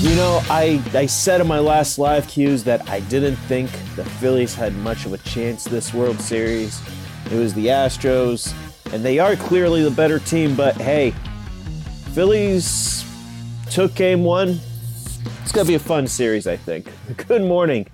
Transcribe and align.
You 0.00 0.14
know, 0.14 0.40
I, 0.44 0.82
I 0.94 1.04
said 1.04 1.42
in 1.42 1.46
my 1.46 1.58
last 1.58 1.98
live 1.98 2.26
cues 2.26 2.64
that 2.64 2.88
I 2.88 3.00
didn't 3.00 3.36
think 3.36 3.70
the 3.96 4.04
Phillies 4.04 4.54
had 4.54 4.74
much 4.76 5.04
of 5.04 5.12
a 5.12 5.18
chance 5.18 5.64
this 5.64 5.92
World 5.92 6.18
Series. 6.18 6.80
It 7.26 7.34
was 7.34 7.52
the 7.52 7.66
Astros, 7.66 8.54
and 8.94 9.04
they 9.04 9.18
are 9.18 9.36
clearly 9.36 9.82
the 9.82 9.90
better 9.90 10.18
team, 10.18 10.56
but 10.56 10.74
hey, 10.76 11.10
Phillies 12.14 13.04
took 13.70 13.94
game 13.94 14.24
one. 14.24 14.58
It's 15.42 15.52
going 15.52 15.66
to 15.66 15.70
be 15.70 15.74
a 15.74 15.78
fun 15.78 16.06
series, 16.06 16.46
I 16.46 16.56
think. 16.56 16.90
Good 17.28 17.42
morning, 17.42 17.86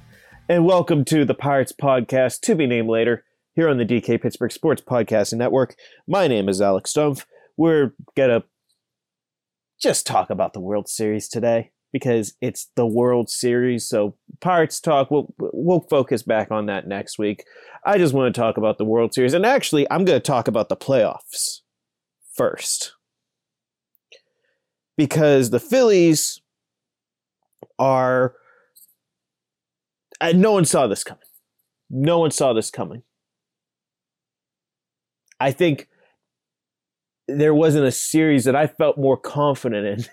and 0.49 0.65
welcome 0.65 1.05
to 1.07 1.25
the 1.25 1.35
Pirates 1.35 1.73
Podcast, 1.73 2.39
to 2.43 2.55
be 2.55 2.69
named 2.69 2.89
later, 2.89 3.25
here 3.57 3.69
on 3.69 3.79
the 3.79 3.85
DK 3.85 4.23
Pittsburgh 4.23 4.53
Sports 4.53 4.81
Podcasting 4.81 5.39
Network. 5.39 5.75
My 6.07 6.29
name 6.29 6.49
is 6.49 6.61
Alex 6.61 6.93
Stumpf. 6.93 7.25
We're 7.57 7.95
going 8.15 8.31
to 8.31 8.45
just 9.83 10.07
talk 10.07 10.31
about 10.31 10.53
the 10.53 10.61
World 10.61 10.89
Series 10.89 11.27
today 11.27 11.73
because 11.93 12.35
it's 12.41 12.69
the 12.77 12.87
World 12.87 13.31
Series. 13.31 13.89
So 13.89 14.17
Pirates 14.41 14.81
talk, 14.81 15.11
we'll 15.11 15.33
we'll 15.39 15.87
focus 15.89 16.23
back 16.23 16.51
on 16.51 16.67
that 16.67 16.87
next 16.87 17.19
week. 17.19 17.45
I 17.85 17.99
just 17.99 18.15
want 18.15 18.35
to 18.35 18.41
talk 18.41 18.57
about 18.57 18.79
the 18.79 18.85
World 18.85 19.15
Series, 19.15 19.35
and 19.35 19.47
actually, 19.47 19.91
I'm 19.91 20.05
going 20.05 20.21
to 20.21 20.27
talk 20.27 20.49
about 20.49 20.69
the 20.69 20.77
playoffs 20.77 21.61
first 22.35 22.93
because 24.97 25.51
the 25.51 25.61
Phillies 25.61 26.41
are. 27.79 28.35
And 30.19 30.41
no 30.41 30.53
one 30.53 30.65
saw 30.65 30.87
this 30.87 31.05
coming. 31.05 31.23
No 31.91 32.19
one 32.19 32.31
saw 32.31 32.55
this 32.55 32.71
coming. 32.71 33.03
I 35.39 35.53
think 35.53 35.89
there 37.29 37.55
wasn't 37.55 37.87
a 37.87 37.93
series 37.93 38.45
that 38.45 38.57
I 38.57 38.67
felt 38.67 38.97
more 38.99 39.17
confident 39.17 39.87
in 39.87 40.07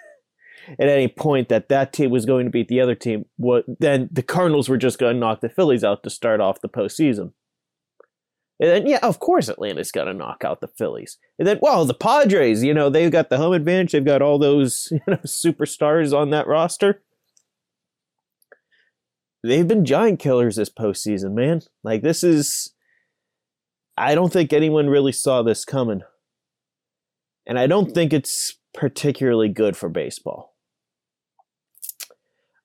at 0.80 0.90
any 0.90 1.08
point 1.08 1.50
that 1.50 1.70
that 1.70 1.94
team 1.94 2.12
was 2.12 2.26
going 2.26 2.46
to 2.46 2.52
beat 2.52 2.68
the 2.68 2.82
other 2.82 2.96
team, 2.96 3.26
what 3.38 3.66
then 3.80 4.10
the 4.12 4.24
Cardinals 4.24 4.70
were 4.70 4.78
just 4.78 5.00
going 5.00 5.16
to 5.16 5.20
knock 5.20 5.42
the 5.42 5.50
Phillies 5.50 5.84
out 5.84 6.04
to 6.04 6.10
start 6.10 6.42
off 6.42 6.62
the 6.62 6.70
postseason. 6.70 7.34
And 8.60 8.70
then, 8.70 8.88
yeah, 8.88 9.00
of 9.02 9.20
course, 9.20 9.50
Atlanta's 9.50 9.92
got 9.92 10.06
to 10.06 10.14
knock 10.14 10.44
out 10.46 10.62
the 10.62 10.68
Phillies. 10.68 11.18
And 11.40 11.48
then, 11.48 11.60
well, 11.62 11.86
the 11.86 11.94
Padres, 11.94 12.64
you 12.64 12.74
know, 12.74 12.90
they've 12.90 13.12
got 13.12 13.30
the 13.30 13.38
home 13.38 13.54
advantage. 13.54 13.92
They've 13.92 14.06
got 14.06 14.22
all 14.22 14.38
those 14.38 14.88
you 14.92 15.02
know, 15.08 15.18
superstars 15.26 16.18
on 16.18 16.30
that 16.30 16.48
roster. 16.48 17.04
They've 19.44 19.68
been 19.68 19.84
giant 19.84 20.20
killers 20.20 20.56
this 20.56 20.70
postseason, 20.70 21.34
man. 21.34 21.62
Like, 21.84 22.04
this 22.04 22.24
is. 22.24 22.74
I 23.98 24.16
don't 24.16 24.32
think 24.32 24.54
anyone 24.54 24.90
really 24.90 25.12
saw 25.12 25.42
this 25.44 25.66
coming. 25.66 26.02
And 27.46 27.60
I 27.60 27.68
don't 27.68 27.94
think 27.94 28.14
it's 28.14 28.58
particularly 28.74 29.50
good 29.50 29.76
for 29.76 29.90
baseball. 29.90 30.53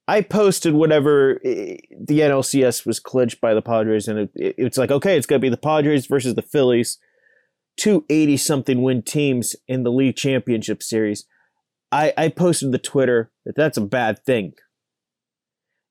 I 0.09 0.23
posted 0.23 0.73
whatever 0.73 1.39
eh, 1.45 1.77
the 2.01 2.21
NLCS 2.21 2.87
was 2.87 2.99
clinched 2.99 3.43
by 3.43 3.53
the 3.53 3.61
Padres, 3.61 4.09
and 4.09 4.19
it, 4.21 4.31
it's 4.35 4.79
like, 4.79 4.91
okay, 4.91 5.17
it's 5.17 5.27
going 5.27 5.39
to 5.39 5.45
be 5.45 5.51
the 5.51 5.59
Padres 5.59 6.07
versus 6.07 6.35
the 6.35 6.43
Phillies, 6.43 6.99
two 7.77 8.07
80 8.09 8.39
something 8.39 8.83
win 8.83 9.03
teams 9.03 9.55
in 9.69 9.83
the 9.83 9.93
league 9.93 10.17
championship 10.17 10.83
series. 10.83 11.27
I, 11.93 12.15
I 12.17 12.29
posted 12.29 12.73
the 12.73 12.79
Twitter 12.79 13.31
that 13.45 13.55
that's 13.55 13.77
a 13.77 13.83
bad 13.83 14.25
thing. 14.25 14.55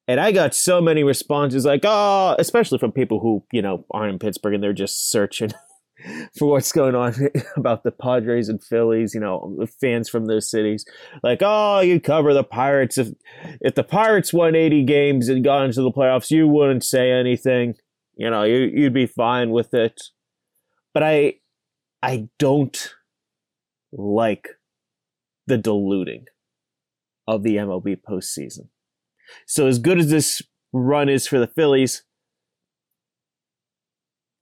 And 0.07 0.19
I 0.19 0.31
got 0.31 0.55
so 0.55 0.81
many 0.81 1.03
responses 1.03 1.65
like, 1.65 1.81
oh, 1.83 2.35
especially 2.39 2.79
from 2.79 2.91
people 2.91 3.19
who, 3.19 3.43
you 3.51 3.61
know, 3.61 3.85
aren't 3.91 4.13
in 4.13 4.19
Pittsburgh 4.19 4.53
and 4.53 4.63
they're 4.63 4.73
just 4.73 5.11
searching 5.11 5.51
for 6.37 6.47
what's 6.47 6.71
going 6.71 6.95
on 6.95 7.13
about 7.57 7.83
the 7.83 7.91
Padres 7.91 8.49
and 8.49 8.63
Phillies, 8.63 9.13
you 9.13 9.19
know, 9.19 9.65
fans 9.81 10.09
from 10.09 10.25
those 10.25 10.49
cities. 10.49 10.85
Like, 11.23 11.39
oh, 11.41 11.79
you 11.79 11.99
cover 11.99 12.33
the 12.33 12.43
Pirates. 12.43 12.97
If 12.97 13.09
if 13.61 13.75
the 13.75 13.83
Pirates 13.83 14.33
won 14.33 14.55
80 14.55 14.83
games 14.83 15.29
and 15.29 15.43
got 15.43 15.65
into 15.65 15.81
the 15.81 15.91
playoffs, 15.91 16.31
you 16.31 16.47
wouldn't 16.47 16.83
say 16.83 17.11
anything. 17.11 17.75
You 18.15 18.29
know, 18.29 18.43
you, 18.43 18.69
you'd 18.73 18.93
be 18.93 19.07
fine 19.07 19.51
with 19.51 19.73
it. 19.73 20.01
But 20.93 21.03
I 21.03 21.35
I 22.03 22.29
don't 22.39 22.93
like 23.91 24.49
the 25.47 25.57
diluting 25.57 26.25
of 27.27 27.43
the 27.43 27.55
MLB 27.57 27.97
postseason. 28.07 28.69
So 29.45 29.67
as 29.67 29.79
good 29.79 29.99
as 29.99 30.09
this 30.09 30.41
run 30.71 31.09
is 31.09 31.27
for 31.27 31.39
the 31.39 31.47
Phillies, 31.47 32.03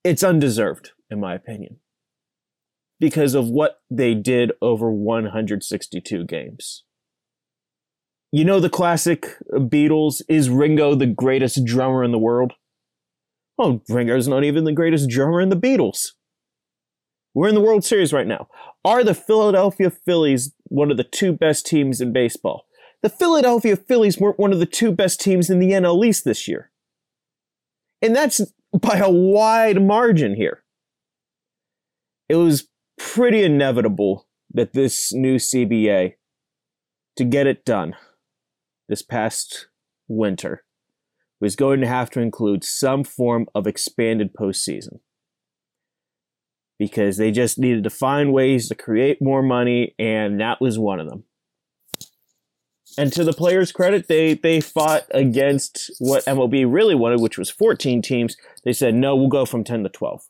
it's 0.03 0.23
undeserved 0.23 0.91
in 1.09 1.19
my 1.19 1.35
opinion, 1.35 1.77
because 2.99 3.33
of 3.33 3.49
what 3.49 3.81
they 3.89 4.13
did 4.13 4.51
over 4.61 4.91
162 4.91 6.25
games. 6.25 6.83
You 8.31 8.43
know 8.43 8.59
the 8.59 8.69
classic 8.69 9.38
Beatles 9.53 10.21
is 10.27 10.49
Ringo 10.49 10.95
the 10.95 11.05
greatest 11.05 11.63
drummer 11.63 12.03
in 12.03 12.11
the 12.11 12.19
world? 12.19 12.53
Oh, 13.57 13.81
Ringo's 13.88 14.27
not 14.27 14.44
even 14.44 14.65
the 14.65 14.73
greatest 14.73 15.09
drummer 15.09 15.39
in 15.39 15.49
the 15.49 15.55
Beatles. 15.55 16.09
We're 17.33 17.47
in 17.47 17.55
the 17.55 17.61
World 17.61 17.85
Series 17.85 18.11
right 18.11 18.27
now. 18.27 18.47
Are 18.83 19.03
the 19.03 19.13
Philadelphia 19.13 19.89
Phillies 19.89 20.53
one 20.65 20.91
of 20.91 20.97
the 20.97 21.03
two 21.03 21.31
best 21.31 21.65
teams 21.65 22.01
in 22.01 22.11
baseball? 22.11 22.65
The 23.01 23.09
Philadelphia 23.09 23.75
Phillies 23.75 24.19
weren't 24.19 24.39
one 24.39 24.51
of 24.51 24.59
the 24.59 24.65
two 24.65 24.91
best 24.91 25.21
teams 25.21 25.49
in 25.49 25.59
the 25.59 25.71
NL 25.71 26.05
East 26.05 26.25
this 26.25 26.47
year. 26.47 26.71
And 28.01 28.15
that's 28.15 28.41
by 28.73 28.97
a 28.97 29.09
wide 29.09 29.81
margin 29.81 30.35
here 30.35 30.64
it 32.28 32.36
was 32.36 32.68
pretty 32.97 33.44
inevitable 33.44 34.28
that 34.53 34.74
this 34.74 35.13
new 35.13 35.36
CBA, 35.36 36.13
to 37.18 37.24
get 37.24 37.47
it 37.47 37.66
done 37.66 37.96
this 38.88 39.02
past 39.02 39.68
winter, 40.08 40.63
was 41.40 41.56
going 41.56 41.81
to 41.81 41.88
have 41.88 42.09
to 42.12 42.22
include 42.22 42.63
some 42.63 43.03
form 43.03 43.47
of 43.53 43.68
expanded 43.68 44.34
postseason. 44.34 45.00
Because 46.78 47.18
they 47.18 47.31
just 47.31 47.58
needed 47.58 47.84
to 47.86 47.90
find 47.90 48.34
ways 48.34 48.68
to 48.68 48.75
create 48.75 49.22
more 49.22 49.42
money, 49.42 49.96
and 49.97 50.40
that 50.42 50.59
was 50.59 50.78
one 50.78 51.00
of 51.00 51.09
them. 51.09 51.24
And 52.97 53.12
to 53.13 53.24
the 53.24 53.34
players' 53.34 53.72
credit, 53.72 54.07
they 54.07 54.36
they 54.36 54.62
fought 54.62 55.06
against 55.12 55.92
what 56.00 56.25
MLB 56.25 56.66
really 56.68 56.96
wanted, 56.96 57.22
which 57.22 57.38
was 57.38 57.50
14 57.50 58.02
teams. 58.02 58.38
They 58.63 58.74
said, 58.74 58.94
no, 58.94 59.16
we'll 59.16 59.28
go 59.28 59.46
from 59.46 59.63
10 59.63 59.84
to 59.84 59.90
12 59.90 60.22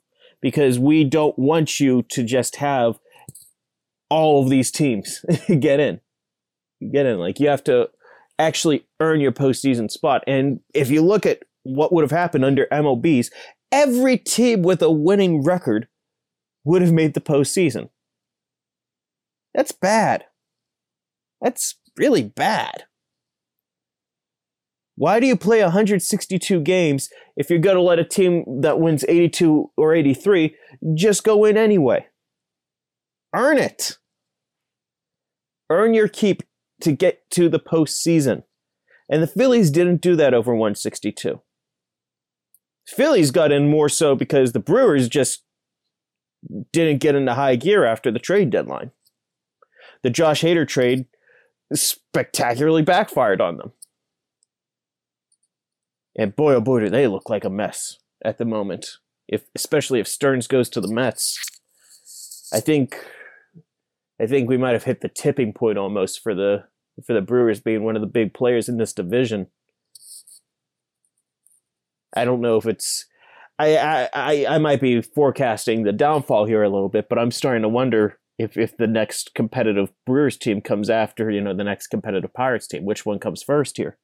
because 0.46 0.78
we 0.78 1.04
don't 1.04 1.40
want 1.40 1.80
you 1.80 2.04
to 2.04 2.22
just 2.22 2.58
have 2.58 3.00
all 4.12 4.44
of 4.44 4.50
these 4.52 4.70
teams 4.70 5.26
get 5.60 5.80
in. 5.80 6.00
Get 6.92 7.08
in. 7.08 7.18
Like 7.18 7.40
you 7.40 7.48
have 7.48 7.64
to 7.64 7.90
actually 8.38 8.86
earn 9.00 9.22
your 9.22 9.32
postseason 9.32 9.90
spot. 9.90 10.24
And 10.28 10.59
if 10.76 10.92
you 10.92 11.02
look 11.02 11.26
at 11.26 11.42
what 11.64 11.92
would 11.92 12.03
have 12.03 12.12
happened 12.12 12.46
under 12.46 12.68
MLBs, 12.72 13.32
every 13.72 14.20
team 14.20 14.62
with 14.62 14.84
a 14.84 14.92
winning 14.92 15.42
record 15.44 15.88
would 16.64 16.84
have 16.84 16.94
made 16.94 17.16
the 17.16 17.22
postseason. 17.22 17.90
That's 19.56 19.72
bad. 19.72 20.26
That's 21.41 21.74
really 21.98 22.22
bad. 22.22 22.84
Why 24.97 25.20
do 25.20 25.28
you 25.28 25.36
play 25.36 25.62
162 25.62 26.62
games 26.62 27.09
if 27.36 27.50
you're 27.50 27.59
going 27.59 27.76
to 27.76 27.82
let 27.82 28.00
a 28.00 28.06
team 28.06 28.62
that 28.62 28.80
wins 28.80 29.03
82 29.08 29.72
or 29.76 29.94
83 29.94 30.56
just 30.94 31.24
go 31.24 31.44
in 31.44 31.58
anyway? 31.58 32.08
Earn 33.34 33.58
it. 33.58 33.97
Earn 35.70 35.94
your 35.94 36.08
keep 36.08 36.44
to 36.82 36.94
get 36.94 37.30
to 37.32 37.50
the 37.50 37.59
postseason. 37.59 38.44
And 39.09 39.22
the 39.22 39.28
Phillies 39.28 39.70
didn't 39.70 40.02
do 40.02 40.16
that 40.16 40.34
over 40.34 40.53
162. 40.53 41.41
Phillies 42.88 43.32
got 43.32 43.52
in 43.52 43.70
more 43.70 43.90
so 43.90 44.16
because 44.16 44.53
the 44.53 44.59
Brewers 44.59 45.09
just 45.09 45.44
didn't 46.72 47.02
get 47.02 47.16
into 47.16 47.34
high 47.34 47.56
gear 47.56 47.84
after 47.84 48.12
the 48.12 48.20
trade 48.20 48.50
deadline. 48.50 48.91
The 50.03 50.09
Josh 50.09 50.41
Hader 50.41 50.68
trade 50.68 51.06
spectacularly 51.74 52.84
backfired 52.84 53.41
on 53.41 53.58
them 53.58 53.74
And 56.17 56.35
boy, 56.35 56.56
oh 56.56 56.62
boy, 56.62 56.82
do 56.82 56.90
they 56.90 57.08
look 57.08 57.29
like 57.29 57.44
a 57.44 57.50
mess 57.50 57.97
at 58.23 58.38
the 58.38 58.46
moment. 58.46 58.97
If 59.28 59.46
especially 59.56 60.00
if 60.00 60.08
Stearns 60.08 60.47
goes 60.47 60.70
to 60.70 60.82
the 60.82 60.88
Mets, 60.88 61.40
I 62.53 62.59
think, 62.59 62.96
I 64.20 64.28
think 64.28 64.47
we 64.47 64.58
might 64.58 64.73
have 64.73 64.84
hit 64.84 65.02
the 65.02 65.09
tipping 65.09 65.52
point 65.52 65.78
almost 65.78 66.22
for 66.22 66.35
the 66.35 66.66
for 67.06 67.14
the 67.14 67.22
Brewers 67.22 67.59
being 67.59 67.84
one 67.84 67.96
of 67.96 68.02
the 68.02 68.08
big 68.08 68.34
players 68.34 68.70
in 68.70 68.78
this 68.78 68.94
division. 68.94 69.47
I 72.16 72.23
don't 72.23 72.41
know 72.41 72.58
if 72.58 72.66
it's 72.66 73.06
I, 73.58 73.78
I, 73.78 74.09
I 74.14 74.46
I 74.56 74.58
might 74.59 74.79
be 74.79 75.02
forecasting 75.02 75.84
the 75.84 75.91
downfall 75.91 76.46
here 76.46 76.64
a 76.64 76.70
little 76.70 76.90
bit, 76.90 77.09
but 77.09 77.17
I'm 77.17 77.32
starting 77.32 77.64
to 77.64 77.70
wonder 77.70 78.20
if, 78.38 78.58
if 78.58 78.78
the 78.78 78.88
next 78.88 79.34
competitive 79.34 79.91
Brewers 80.06 80.38
team 80.38 80.62
comes 80.62 80.90
after, 80.90 81.32
you 81.32 81.41
know, 81.41 81.53
the 81.53 81.64
next 81.64 81.88
competitive 81.88 82.34
Pirates 82.34 82.67
team, 82.67 82.85
which 82.85 83.06
one 83.06 83.20
comes 83.20 83.41
first 83.41 83.78
here? 83.78 83.97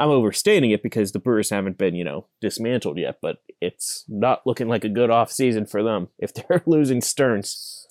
I'm 0.00 0.08
overstating 0.08 0.70
it 0.70 0.82
because 0.82 1.12
the 1.12 1.18
Brewers 1.18 1.50
haven't 1.50 1.78
been, 1.78 1.94
you 1.94 2.04
know, 2.04 2.26
dismantled 2.40 2.98
yet, 2.98 3.18
but 3.20 3.42
it's 3.60 4.04
not 4.08 4.46
looking 4.46 4.66
like 4.66 4.82
a 4.82 4.88
good 4.88 5.10
off 5.10 5.30
season 5.30 5.66
for 5.66 5.82
them 5.82 6.08
if 6.18 6.32
they're 6.34 6.62
losing 6.66 7.00
Stearns. 7.00 7.86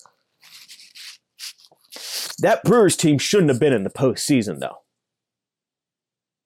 That 2.39 2.63
Brewers 2.63 2.95
team 2.95 3.17
shouldn't 3.17 3.49
have 3.49 3.59
been 3.59 3.73
in 3.73 3.83
the 3.83 3.89
postseason, 3.89 4.59
though. 4.59 4.79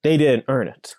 They 0.04 0.18
didn't 0.18 0.46
earn 0.48 0.68
it 0.68 0.96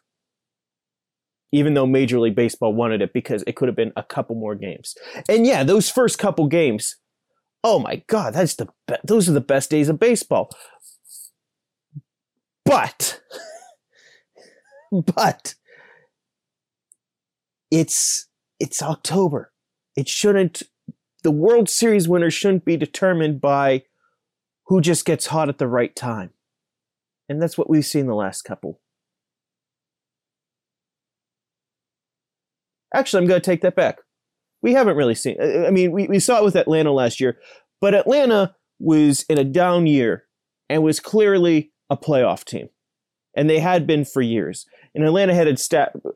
even 1.54 1.74
though 1.74 1.86
Major 1.86 2.18
League 2.18 2.34
Baseball 2.34 2.74
wanted 2.74 3.00
it 3.00 3.12
because 3.12 3.44
it 3.46 3.54
could 3.54 3.68
have 3.68 3.76
been 3.76 3.92
a 3.96 4.02
couple 4.02 4.34
more 4.34 4.56
games. 4.56 4.96
And 5.28 5.46
yeah, 5.46 5.62
those 5.62 5.88
first 5.88 6.18
couple 6.18 6.48
games, 6.48 6.96
oh 7.62 7.78
my 7.78 8.02
god, 8.08 8.34
that's 8.34 8.56
the 8.56 8.66
be- 8.88 8.96
those 9.04 9.28
are 9.28 9.32
the 9.32 9.40
best 9.40 9.70
days 9.70 9.88
of 9.88 10.00
baseball. 10.00 10.50
But 12.64 13.20
but 15.14 15.54
it's 17.70 18.28
it's 18.60 18.82
October. 18.82 19.52
It 19.96 20.08
shouldn't 20.08 20.62
the 21.22 21.30
World 21.30 21.68
Series 21.68 22.08
winner 22.08 22.30
shouldn't 22.30 22.64
be 22.64 22.76
determined 22.76 23.40
by 23.40 23.84
who 24.66 24.80
just 24.80 25.04
gets 25.04 25.26
hot 25.26 25.48
at 25.48 25.58
the 25.58 25.68
right 25.68 25.94
time. 25.94 26.30
And 27.28 27.40
that's 27.40 27.56
what 27.56 27.70
we've 27.70 27.86
seen 27.86 28.06
the 28.06 28.14
last 28.14 28.42
couple 28.42 28.80
Actually, 32.94 33.22
I'm 33.22 33.28
going 33.28 33.40
to 33.40 33.44
take 33.44 33.62
that 33.62 33.74
back. 33.74 33.98
We 34.62 34.72
haven't 34.72 34.96
really 34.96 35.16
seen. 35.16 35.36
I 35.42 35.70
mean, 35.70 35.90
we, 35.90 36.06
we 36.06 36.20
saw 36.20 36.38
it 36.38 36.44
with 36.44 36.56
Atlanta 36.56 36.92
last 36.92 37.20
year, 37.20 37.38
but 37.80 37.92
Atlanta 37.92 38.54
was 38.78 39.24
in 39.28 39.36
a 39.36 39.44
down 39.44 39.86
year 39.86 40.24
and 40.70 40.82
was 40.82 41.00
clearly 41.00 41.72
a 41.90 41.96
playoff 41.96 42.44
team. 42.44 42.68
And 43.36 43.50
they 43.50 43.58
had 43.58 43.86
been 43.86 44.04
for 44.04 44.22
years. 44.22 44.64
And 44.94 45.04
Atlanta 45.04 45.34
had 45.34 45.48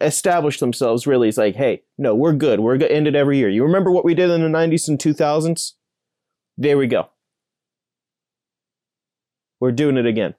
established 0.00 0.60
themselves 0.60 1.06
really 1.06 1.28
as 1.28 1.36
like, 1.36 1.56
hey, 1.56 1.82
no, 1.96 2.14
we're 2.14 2.32
good. 2.32 2.60
We're 2.60 2.76
going 2.76 2.90
to 2.90 2.96
end 2.96 3.08
it 3.08 3.16
every 3.16 3.38
year. 3.38 3.48
You 3.48 3.64
remember 3.64 3.90
what 3.90 4.04
we 4.04 4.14
did 4.14 4.30
in 4.30 4.40
the 4.40 4.48
90s 4.48 4.88
and 4.88 4.98
2000s? 4.98 5.72
There 6.56 6.78
we 6.78 6.86
go. 6.86 7.08
We're 9.60 9.72
doing 9.72 9.96
it 9.96 10.06
again. 10.06 10.34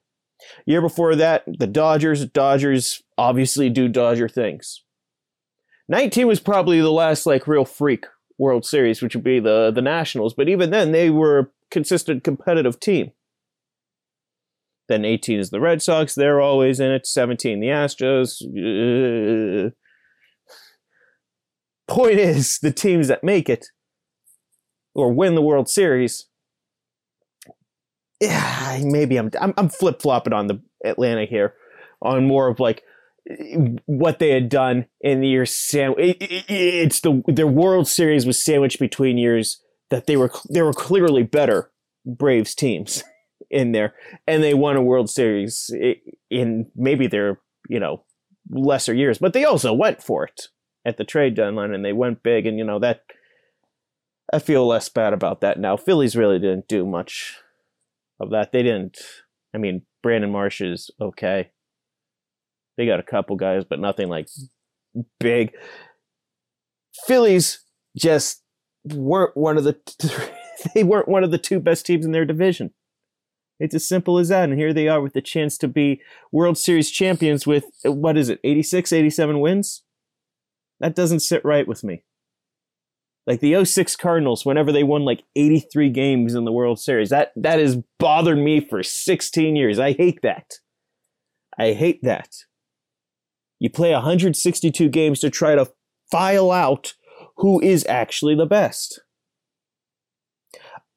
Year 0.64 0.80
before 0.80 1.14
that, 1.16 1.44
the 1.46 1.66
Dodgers. 1.66 2.24
Dodgers 2.24 3.02
obviously 3.18 3.68
do 3.68 3.88
Dodger 3.88 4.28
things. 4.28 4.82
19 5.88 6.26
was 6.26 6.40
probably 6.40 6.80
the 6.80 6.92
last 6.92 7.26
like 7.26 7.46
real 7.46 7.64
freak 7.64 8.06
World 8.38 8.64
Series, 8.64 9.02
which 9.02 9.14
would 9.14 9.24
be 9.24 9.38
the 9.40 9.70
the 9.70 9.82
Nationals. 9.82 10.32
But 10.32 10.48
even 10.48 10.70
then, 10.70 10.92
they 10.92 11.10
were 11.10 11.38
a 11.38 11.48
consistent 11.70 12.24
competitive 12.24 12.80
team. 12.80 13.12
Then 14.90 15.04
18 15.04 15.38
is 15.38 15.50
the 15.50 15.60
Red 15.60 15.80
Sox. 15.80 16.16
They're 16.16 16.40
always 16.40 16.80
in 16.80 16.90
it. 16.90 17.06
17 17.06 17.60
the 17.60 17.68
Astros. 17.68 18.42
Point 21.86 22.18
is, 22.18 22.58
the 22.58 22.72
teams 22.72 23.06
that 23.06 23.22
make 23.22 23.48
it 23.48 23.66
or 24.92 25.12
win 25.12 25.36
the 25.36 25.42
World 25.42 25.68
Series. 25.68 26.26
Yeah, 28.20 28.80
maybe 28.82 29.16
I'm 29.16 29.30
I'm, 29.40 29.54
I'm 29.56 29.68
flip 29.68 30.02
flopping 30.02 30.32
on 30.32 30.48
the 30.48 30.60
Atlanta 30.84 31.24
here, 31.24 31.54
on 32.02 32.26
more 32.26 32.48
of 32.48 32.58
like 32.58 32.82
what 33.86 34.18
they 34.18 34.30
had 34.30 34.48
done 34.48 34.86
in 35.00 35.20
the 35.20 35.28
year 35.28 35.46
sam- 35.46 35.94
it's 35.98 37.00
the 37.00 37.22
their 37.28 37.46
world 37.46 37.86
series 37.86 38.26
was 38.26 38.44
sandwiched 38.44 38.80
between 38.80 39.18
years 39.18 39.62
that 39.90 40.08
they 40.08 40.16
were 40.16 40.32
they 40.52 40.62
were 40.62 40.72
clearly 40.72 41.22
better 41.22 41.70
braves 42.04 42.56
teams 42.56 43.04
in 43.50 43.72
there 43.72 43.94
and 44.26 44.42
they 44.42 44.54
won 44.54 44.76
a 44.76 44.82
world 44.82 45.10
series 45.10 45.74
in 46.30 46.66
maybe 46.76 47.06
their 47.06 47.40
you 47.68 47.80
know 47.80 48.04
lesser 48.50 48.94
years 48.94 49.18
but 49.18 49.32
they 49.32 49.44
also 49.44 49.72
went 49.72 50.02
for 50.02 50.24
it 50.24 50.48
at 50.84 50.96
the 50.96 51.04
trade 51.04 51.34
deadline 51.34 51.72
and 51.72 51.84
they 51.84 51.92
went 51.92 52.22
big 52.22 52.46
and 52.46 52.58
you 52.58 52.64
know 52.64 52.78
that 52.78 53.02
i 54.32 54.38
feel 54.38 54.66
less 54.66 54.88
bad 54.88 55.12
about 55.12 55.40
that 55.40 55.58
now 55.58 55.76
phillies 55.76 56.16
really 56.16 56.38
didn't 56.38 56.68
do 56.68 56.86
much 56.86 57.38
of 58.18 58.30
that 58.30 58.52
they 58.52 58.62
didn't 58.62 58.98
i 59.54 59.58
mean 59.58 59.82
brandon 60.02 60.30
marsh 60.30 60.60
is 60.60 60.90
okay 61.00 61.50
they 62.80 62.86
got 62.86 62.98
a 62.98 63.02
couple 63.02 63.36
guys, 63.36 63.62
but 63.68 63.78
nothing 63.78 64.08
like 64.08 64.26
big. 65.18 65.52
Phillies 67.06 67.62
just 67.94 68.42
weren't 68.84 69.36
one 69.36 69.58
of 69.58 69.64
the 69.64 69.78
they 70.74 70.82
weren't 70.82 71.06
one 71.06 71.22
of 71.22 71.30
the 71.30 71.36
two 71.36 71.60
best 71.60 71.84
teams 71.84 72.06
in 72.06 72.12
their 72.12 72.24
division. 72.24 72.70
It's 73.60 73.74
as 73.74 73.86
simple 73.86 74.18
as 74.18 74.30
that. 74.30 74.48
And 74.48 74.58
here 74.58 74.72
they 74.72 74.88
are 74.88 75.00
with 75.00 75.12
the 75.12 75.20
chance 75.20 75.58
to 75.58 75.68
be 75.68 76.00
World 76.32 76.58
Series 76.58 76.90
champions 76.90 77.46
with 77.46 77.64
what 77.84 78.16
is 78.16 78.28
it, 78.28 78.40
86, 78.42 78.92
87 78.92 79.38
wins? 79.38 79.82
That 80.80 80.94
doesn't 80.94 81.20
sit 81.20 81.44
right 81.44 81.68
with 81.68 81.84
me. 81.84 82.04
Like 83.26 83.40
the 83.40 83.64
06 83.64 83.96
Cardinals, 83.96 84.46
whenever 84.46 84.72
they 84.72 84.82
won 84.82 85.04
like 85.04 85.22
83 85.36 85.90
games 85.90 86.34
in 86.34 86.46
the 86.46 86.52
World 86.52 86.80
Series, 86.80 87.10
that 87.10 87.32
that 87.36 87.60
has 87.60 87.76
bothered 87.98 88.38
me 88.38 88.60
for 88.60 88.82
16 88.82 89.54
years. 89.54 89.78
I 89.78 89.92
hate 89.92 90.20
that. 90.22 90.54
I 91.58 91.74
hate 91.74 92.00
that. 92.02 92.30
You 93.58 93.68
play 93.68 93.92
162 93.92 94.88
games 94.88 95.20
to 95.20 95.28
try 95.28 95.54
to 95.54 95.70
file 96.10 96.50
out 96.50 96.94
who 97.36 97.60
is 97.60 97.86
actually 97.88 98.34
the 98.34 98.46
best. 98.46 99.00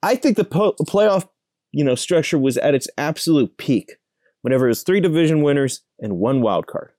I 0.02 0.16
think 0.16 0.36
the 0.36 0.44
po- 0.44 0.74
playoff, 0.80 1.28
you 1.74 1.82
know, 1.82 1.96
structure 1.96 2.38
was 2.38 2.56
at 2.58 2.74
its 2.74 2.86
absolute 2.96 3.58
peak 3.58 3.96
whenever 4.42 4.66
it 4.66 4.68
was 4.68 4.84
three 4.84 5.00
division 5.00 5.42
winners 5.42 5.82
and 5.98 6.18
one 6.18 6.40
wild 6.40 6.68
card. 6.68 6.92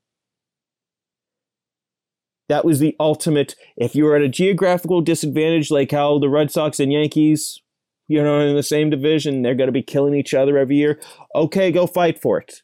That 2.50 2.66
was 2.66 2.80
the 2.80 2.94
ultimate. 3.00 3.56
If 3.78 3.96
you 3.96 4.04
were 4.04 4.18
at 4.18 4.22
a 4.22 4.28
geographical 4.28 5.00
disadvantage, 5.00 5.72
like 5.72 5.92
how 5.92 6.20
the 6.20 6.30
Red 6.30 6.52
Sox 6.52 6.80
and 6.82 6.92
Yankees, 6.92 7.62
you 8.10 8.22
know, 8.22 8.42
in 8.42 8.56
the 8.56 8.62
same 8.64 8.90
division, 8.90 9.42
they're 9.42 9.56
going 9.56 9.70
to 9.70 9.72
be 9.72 9.82
killing 9.82 10.14
each 10.14 10.34
other 10.34 10.58
every 10.58 10.76
year. 10.76 11.00
Okay, 11.34 11.72
go 11.72 11.88
fight 11.88 12.22
for 12.22 12.38
it. 12.38 12.62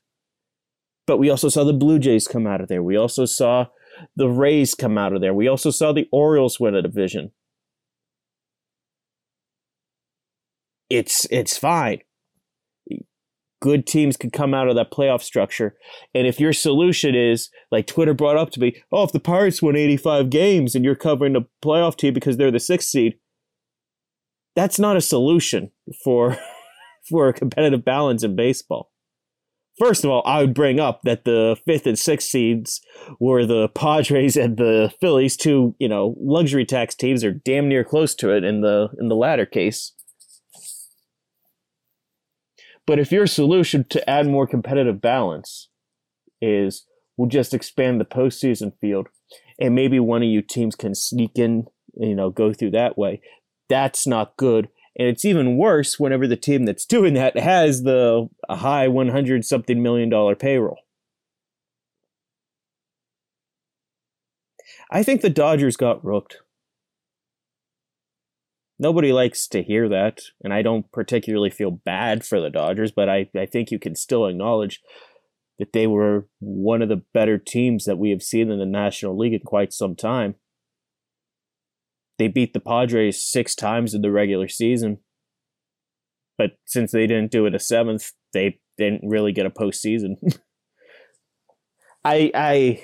But 1.08 1.18
we 1.18 1.30
also 1.30 1.48
saw 1.48 1.63
the 1.63 1.74
Blue 1.74 1.98
Jays 1.98 2.27
come 2.27 2.46
out 2.46 2.60
of 2.60 2.68
there. 2.68 2.84
We 2.84 2.98
also 2.98 3.25
saw 3.25 3.68
the 4.18 4.30
Rays 4.30 4.75
come 4.75 4.98
out 4.98 5.13
of 5.13 5.22
there. 5.22 5.34
We 5.34 5.48
also 5.48 5.72
saw 5.72 5.94
the 5.94 6.10
Orioles 6.12 6.60
win 6.60 6.75
a 6.75 6.82
division. 6.82 7.32
It's 10.91 11.25
it's 11.31 11.57
fine. 11.57 12.01
Good 13.62 13.88
teams 13.88 14.17
can 14.17 14.29
come 14.29 14.53
out 14.53 14.67
of 14.67 14.75
that 14.75 14.91
playoff 14.91 15.21
structure. 15.21 15.77
And 16.13 16.27
if 16.27 16.38
your 16.38 16.51
solution 16.51 17.15
is, 17.15 17.50
like 17.71 17.88
Twitter 17.88 18.13
brought 18.13 18.36
up 18.36 18.50
to 18.51 18.60
me, 18.60 18.75
oh, 18.91 19.03
if 19.03 19.13
the 19.13 19.19
Pirates 19.19 19.62
win 19.62 19.77
85 19.77 20.29
games 20.29 20.75
and 20.75 20.83
you're 20.83 20.95
covering 20.95 21.33
the 21.33 21.45
playoff 21.63 21.95
team 21.95 22.13
because 22.13 22.36
they're 22.36 22.51
the 22.51 22.60
sixth 22.60 22.89
seed, 22.89 23.13
that's 24.53 24.79
not 24.79 24.98
a 24.98 25.01
solution 25.01 25.71
for 26.03 26.38
for 27.10 27.29
a 27.29 27.33
competitive 27.33 27.86
balance 27.86 28.21
in 28.21 28.36
baseball. 28.36 28.91
First 29.79 30.03
of 30.03 30.12
all, 30.12 30.24
I 30.25 30.41
would 30.41 30.53
bring 30.53 30.81
up 30.81 31.03
that 31.03 31.24
the 31.24 31.55
fifth 31.65 31.88
and 31.88 31.98
sixth 31.98 32.27
seeds 32.27 32.81
were 33.21 33.45
the 33.45 33.69
Padres 33.69 34.36
and 34.36 34.57
the 34.57 34.91
Phillies, 35.00 35.38
two 35.38 35.74
you 35.79 35.88
know 35.88 36.15
luxury 36.19 36.65
tax 36.65 36.95
teams, 36.95 37.24
are 37.24 37.31
damn 37.31 37.69
near 37.69 37.86
close 37.86 38.13
to 38.15 38.36
it 38.36 38.43
in 38.43 38.60
the 38.60 38.89
in 39.00 39.07
the 39.07 39.15
latter 39.15 39.45
case. 39.45 39.93
But 42.91 43.00
if 43.00 43.10
your 43.10 43.25
solution 43.25 43.86
to 43.91 44.10
add 44.10 44.27
more 44.27 44.45
competitive 44.45 45.00
balance 45.00 45.69
is 46.41 46.86
we'll 47.15 47.29
just 47.29 47.53
expand 47.53 48.01
the 48.01 48.05
postseason 48.05 48.74
field, 48.81 49.07
and 49.57 49.74
maybe 49.74 49.98
one 49.98 50.21
of 50.21 50.27
you 50.27 50.41
teams 50.41 50.75
can 50.75 50.93
sneak 50.93 51.39
in, 51.39 51.67
you 51.93 52.13
know, 52.13 52.29
go 52.29 52.51
through 52.51 52.71
that 52.71 52.98
way, 52.98 53.21
that's 53.69 54.05
not 54.05 54.36
good 54.36 54.67
and 55.00 55.07
it's 55.07 55.24
even 55.24 55.55
worse 55.55 55.98
whenever 56.01 56.27
the 56.27 56.36
team 56.36 56.65
that's 56.65 56.86
doing 56.86 57.13
that 57.13 57.38
has 57.38 57.83
the 57.83 58.27
high 58.50 58.89
100 58.89 59.45
something 59.45 59.81
million 59.81 60.10
dollar 60.10 60.36
payroll. 60.36 60.79
I 64.91 65.01
think 65.01 65.21
the 65.21 65.29
Dodgers 65.29 65.77
got 65.77 66.03
rooked. 66.03 66.39
Nobody 68.82 69.14
likes 69.14 69.48
to 69.50 69.62
hear 69.62 69.88
that, 69.90 70.22
and 70.44 70.52
I 70.52 70.64
don't 70.64 70.92
particularly 70.92 71.52
feel 71.52 71.70
bad 71.70 72.26
for 72.26 72.42
the 72.42 72.50
Dodgers, 72.50 72.92
but 72.92 73.08
I, 73.08 73.30
I 73.38 73.46
think 73.46 73.70
you 73.70 73.78
can 73.78 73.94
still 73.94 74.26
acknowledge 74.26 74.82
that 75.60 75.72
they 75.72 75.86
were 75.86 76.28
one 76.40 76.82
of 76.82 76.90
the 76.90 77.04
better 77.14 77.38
teams 77.38 77.86
that 77.86 78.00
we 78.00 78.10
have 78.10 78.24
seen 78.24 78.50
in 78.50 78.58
the 78.58 78.66
National 78.66 79.16
League 79.16 79.36
in 79.36 79.42
quite 79.42 79.72
some 79.72 79.96
time. 79.96 80.34
They 82.18 82.28
beat 82.28 82.54
the 82.54 82.60
Padres 82.60 83.22
six 83.22 83.54
times 83.54 83.94
in 83.94 84.02
the 84.02 84.12
regular 84.12 84.48
season. 84.48 84.98
But 86.36 86.54
since 86.66 86.92
they 86.92 87.06
didn't 87.06 87.32
do 87.32 87.46
it 87.46 87.54
a 87.54 87.60
seventh, 87.60 88.14
they 88.34 88.60
didn't 88.80 89.08
really 89.08 89.32
get 89.32 89.46
a 89.46 89.52
postseason. 89.52 90.16
I 92.04 92.32
I 92.34 92.82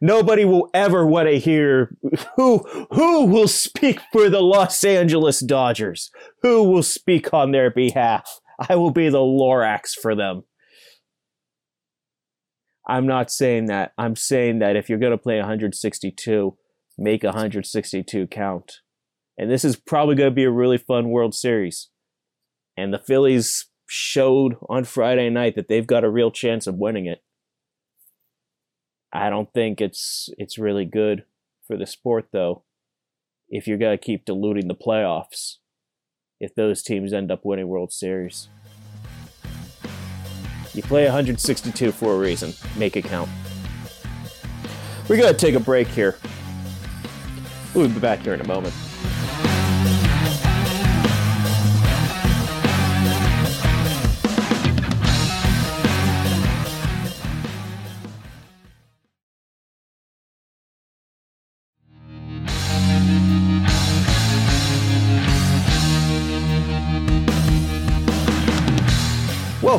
nobody 0.00 0.44
will 0.44 0.68
ever 0.74 1.06
want 1.06 1.28
to 1.28 1.38
hear 1.38 1.96
who 2.36 2.58
who 2.90 3.24
will 3.24 3.48
speak 3.48 4.00
for 4.12 4.28
the 4.28 4.40
Los 4.40 4.82
Angeles 4.84 5.40
Dodgers. 5.40 6.10
Who 6.42 6.64
will 6.64 6.82
speak 6.82 7.32
on 7.32 7.52
their 7.52 7.70
behalf? 7.70 8.40
I 8.68 8.76
will 8.76 8.90
be 8.90 9.08
the 9.08 9.18
Lorax 9.18 9.90
for 10.00 10.14
them. 10.14 10.44
I'm 12.88 13.06
not 13.06 13.30
saying 13.30 13.66
that. 13.66 13.92
I'm 13.98 14.16
saying 14.16 14.60
that 14.60 14.76
if 14.76 14.88
you're 14.88 14.98
going 14.98 15.12
to 15.12 15.18
play 15.18 15.36
162, 15.36 16.56
make 16.96 17.24
162 17.24 18.26
count. 18.28 18.80
And 19.36 19.50
this 19.50 19.64
is 19.64 19.76
probably 19.76 20.14
going 20.14 20.30
to 20.30 20.34
be 20.34 20.44
a 20.44 20.50
really 20.50 20.78
fun 20.78 21.10
World 21.10 21.34
Series. 21.34 21.90
And 22.76 22.92
the 22.92 22.98
Phillies 22.98 23.66
showed 23.86 24.54
on 24.68 24.84
Friday 24.84 25.30
night 25.30 25.56
that 25.56 25.68
they've 25.68 25.86
got 25.86 26.04
a 26.04 26.10
real 26.10 26.30
chance 26.30 26.66
of 26.66 26.76
winning 26.76 27.06
it. 27.06 27.22
I 29.16 29.30
don't 29.30 29.52
think 29.52 29.80
it's 29.80 30.28
it's 30.38 30.58
really 30.58 30.84
good 30.84 31.24
for 31.66 31.76
the 31.76 31.86
sport 31.86 32.28
though 32.32 32.62
if 33.48 33.66
you're 33.66 33.78
going 33.78 33.96
to 33.96 34.04
keep 34.04 34.24
diluting 34.24 34.68
the 34.68 34.74
playoffs 34.74 35.56
if 36.40 36.54
those 36.54 36.82
teams 36.82 37.12
end 37.12 37.30
up 37.30 37.44
winning 37.44 37.68
World 37.68 37.92
Series. 37.92 38.48
You 40.74 40.82
play 40.82 41.04
162 41.04 41.92
for 41.92 42.14
a 42.14 42.18
reason. 42.18 42.52
Make 42.76 42.96
it 42.96 43.04
count. 43.04 43.30
We're 45.08 45.16
going 45.16 45.32
to 45.32 45.38
take 45.38 45.54
a 45.54 45.60
break 45.60 45.88
here. 45.88 46.16
We'll 47.74 47.88
be 47.88 47.98
back 47.98 48.18
here 48.18 48.34
in 48.34 48.42
a 48.42 48.46
moment. 48.46 48.74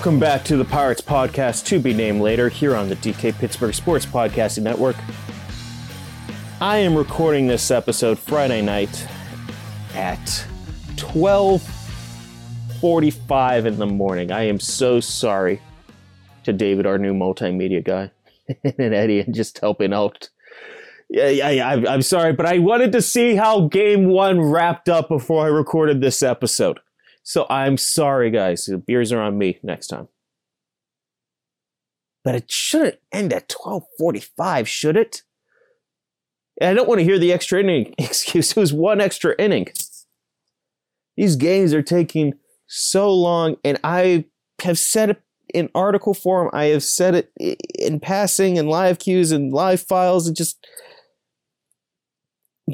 Welcome 0.08 0.22
back 0.22 0.46
to 0.46 0.56
the 0.56 0.64
Pirates 0.64 1.02
Podcast, 1.02 1.66
to 1.66 1.80
be 1.80 1.94
named 1.94 2.22
later, 2.22 2.48
here 2.48 2.78
on 2.78 2.88
the 2.88 2.96
DK 2.96 3.38
Pittsburgh 3.38 3.74
Sports 3.74 4.06
Podcasting 4.06 4.64
Network. 4.64 4.96
I 6.62 6.78
am 6.78 6.96
recording 6.96 7.48
this 7.48 7.70
episode 7.72 8.18
Friday 8.18 8.62
night 8.62 9.06
at 9.94 10.46
12:45 10.96 13.66
in 13.66 13.80
the 13.80 13.86
morning. 13.86 14.32
I 14.32 14.44
am 14.44 14.62
so 14.62 15.02
sorry 15.02 15.62
to 16.46 16.54
David, 16.54 16.86
our 16.86 16.98
new 16.98 17.14
multimedia 17.14 17.84
guy, 17.84 18.10
and 18.64 18.94
Eddie, 18.94 19.20
and 19.20 19.36
just 19.36 19.60
helping 19.60 19.92
out. 19.92 20.30
Yeah, 21.10 21.28
yeah, 21.28 21.68
I, 21.68 21.86
I'm 21.94 22.02
sorry, 22.02 22.32
but 22.32 22.46
I 22.46 22.60
wanted 22.60 22.94
to 22.94 23.02
see 23.02 23.36
how 23.36 23.68
Game 23.68 24.08
One 24.08 24.40
wrapped 24.40 24.88
up 24.88 25.10
before 25.10 25.44
I 25.44 25.50
recorded 25.50 26.00
this 26.00 26.24
episode. 26.24 26.80
So 27.28 27.46
I'm 27.50 27.76
sorry, 27.76 28.32
guys. 28.32 28.64
The 28.68 28.78
beers 28.78 29.12
are 29.12 29.20
on 29.20 29.38
me 29.38 29.60
next 29.62 29.88
time. 29.88 30.08
But 32.24 32.36
it 32.36 32.50
shouldn't 32.50 33.00
end 33.12 33.34
at 33.34 33.50
12:45, 33.50 34.66
should 34.66 34.96
it? 34.96 35.24
And 36.62 36.70
I 36.70 36.74
don't 36.74 36.88
want 36.88 37.00
to 37.00 37.04
hear 37.04 37.20
the 37.20 37.34
extra 37.34 37.60
inning 37.60 37.94
excuse. 37.98 38.52
It 38.52 38.58
was 38.58 38.72
one 38.72 39.02
extra 39.02 39.36
inning. 39.38 39.68
These 41.18 41.36
games 41.36 41.74
are 41.74 41.82
taking 41.82 42.36
so 42.66 43.14
long, 43.14 43.58
and 43.62 43.78
I 43.84 44.24
have 44.62 44.80
said 44.80 45.10
it 45.10 45.22
in 45.54 45.70
article 45.76 46.14
form. 46.14 46.50
I 46.54 46.68
have 46.68 46.84
said 46.84 47.14
it 47.14 47.58
in 47.78 48.00
passing 48.00 48.58
and 48.58 48.70
live 48.70 49.00
cues 49.00 49.34
and 49.34 49.52
live 49.52 49.82
files, 49.82 50.28
and 50.28 50.38
just 50.38 50.66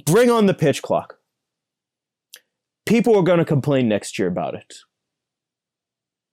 bring 0.06 0.30
on 0.30 0.46
the 0.46 0.54
pitch 0.54 0.84
clock 0.84 1.18
people 2.86 3.16
are 3.16 3.24
going 3.24 3.40
to 3.40 3.46
complain 3.46 3.88
next 3.88 4.18
year 4.20 4.28
about 4.28 4.56
it. 4.56 4.76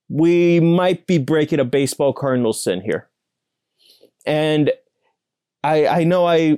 We 0.09 0.61
might 0.61 1.07
be 1.07 1.19
breaking 1.19 1.61
a 1.61 1.65
baseball 1.65 2.13
cardinal 2.13 2.53
sin 2.53 2.81
here. 2.81 3.09
And 4.27 4.73
I, 5.63 5.87
I 5.87 6.05
know 6.05 6.27
I 6.27 6.57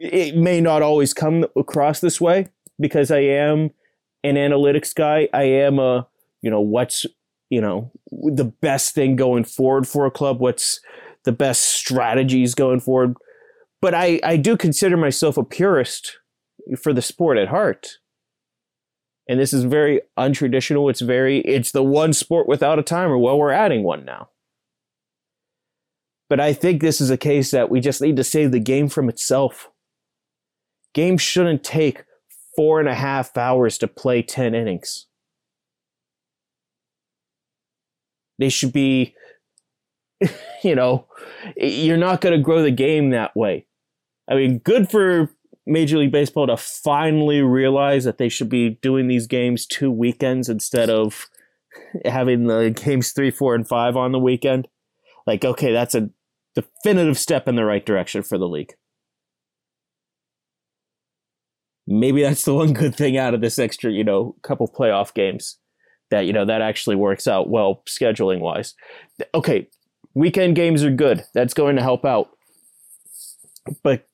it 0.00 0.36
may 0.36 0.60
not 0.60 0.82
always 0.82 1.14
come 1.14 1.46
across 1.56 2.00
this 2.00 2.20
way 2.20 2.48
because 2.78 3.10
I 3.10 3.20
am 3.20 3.70
an 4.22 4.36
analytics 4.36 4.94
guy. 4.94 5.28
I 5.32 5.44
am 5.44 5.78
a 5.78 6.06
you 6.42 6.50
know 6.50 6.60
what's 6.60 7.04
you 7.50 7.60
know 7.60 7.90
the 8.10 8.44
best 8.44 8.94
thing 8.94 9.16
going 9.16 9.44
forward 9.44 9.88
for 9.88 10.06
a 10.06 10.10
club. 10.10 10.40
What's 10.40 10.80
the 11.24 11.32
best 11.32 11.62
strategies 11.62 12.54
going 12.54 12.80
forward. 12.80 13.14
But 13.80 13.94
I 13.94 14.20
I 14.22 14.36
do 14.36 14.56
consider 14.56 14.96
myself 14.96 15.36
a 15.36 15.44
purist 15.44 16.18
for 16.80 16.92
the 16.92 17.02
sport 17.02 17.38
at 17.38 17.48
heart 17.48 17.98
and 19.28 19.38
this 19.38 19.52
is 19.52 19.64
very 19.64 20.00
untraditional. 20.18 20.90
It's 20.90 21.02
very, 21.02 21.40
it's 21.40 21.72
the 21.72 21.82
one 21.82 22.14
sport 22.14 22.48
without 22.48 22.78
a 22.78 22.82
timer. 22.82 23.18
Well, 23.18 23.38
we're 23.38 23.50
adding 23.50 23.82
one 23.84 24.04
now. 24.04 24.30
But 26.30 26.40
I 26.40 26.52
think 26.52 26.80
this 26.80 27.00
is 27.00 27.10
a 27.10 27.16
case 27.16 27.50
that 27.50 27.70
we 27.70 27.80
just 27.80 28.00
need 28.00 28.16
to 28.16 28.24
save 28.24 28.52
the 28.52 28.60
game 28.60 28.88
from 28.88 29.08
itself. 29.08 29.70
Games 30.94 31.20
shouldn't 31.20 31.62
take 31.62 32.04
four 32.56 32.80
and 32.80 32.88
a 32.88 32.94
half 32.94 33.36
hours 33.36 33.78
to 33.78 33.86
play 33.86 34.22
10 34.22 34.54
innings. 34.54 35.06
They 38.38 38.48
should 38.48 38.72
be, 38.72 39.14
you 40.62 40.74
know, 40.74 41.06
you're 41.56 41.96
not 41.96 42.20
going 42.20 42.36
to 42.36 42.42
grow 42.42 42.62
the 42.62 42.70
game 42.70 43.10
that 43.10 43.36
way. 43.36 43.66
I 44.30 44.34
mean, 44.34 44.58
good 44.58 44.90
for 44.90 45.30
Major 45.68 45.98
League 45.98 46.12
Baseball 46.12 46.46
to 46.46 46.56
finally 46.56 47.42
realize 47.42 48.04
that 48.04 48.18
they 48.18 48.28
should 48.28 48.48
be 48.48 48.70
doing 48.82 49.06
these 49.06 49.26
games 49.26 49.66
two 49.66 49.90
weekends 49.90 50.48
instead 50.48 50.88
of 50.88 51.28
having 52.04 52.46
the 52.46 52.70
games 52.70 53.12
three, 53.12 53.30
four, 53.30 53.54
and 53.54 53.68
five 53.68 53.96
on 53.96 54.12
the 54.12 54.18
weekend. 54.18 54.66
Like, 55.26 55.44
okay, 55.44 55.72
that's 55.72 55.94
a 55.94 56.08
definitive 56.54 57.18
step 57.18 57.46
in 57.46 57.54
the 57.54 57.64
right 57.64 57.84
direction 57.84 58.22
for 58.22 58.38
the 58.38 58.48
league. 58.48 58.72
Maybe 61.86 62.22
that's 62.22 62.44
the 62.44 62.54
one 62.54 62.72
good 62.72 62.94
thing 62.94 63.16
out 63.16 63.34
of 63.34 63.40
this 63.40 63.58
extra, 63.58 63.92
you 63.92 64.04
know, 64.04 64.36
couple 64.42 64.68
playoff 64.68 65.12
games 65.14 65.58
that, 66.10 66.26
you 66.26 66.32
know, 66.32 66.46
that 66.46 66.62
actually 66.62 66.96
works 66.96 67.28
out 67.28 67.50
well 67.50 67.82
scheduling 67.86 68.40
wise. 68.40 68.74
Okay, 69.34 69.68
weekend 70.14 70.56
games 70.56 70.82
are 70.82 70.90
good. 70.90 71.24
That's 71.34 71.54
going 71.54 71.76
to 71.76 71.82
help 71.82 72.04
out. 72.04 72.30
But 73.82 74.06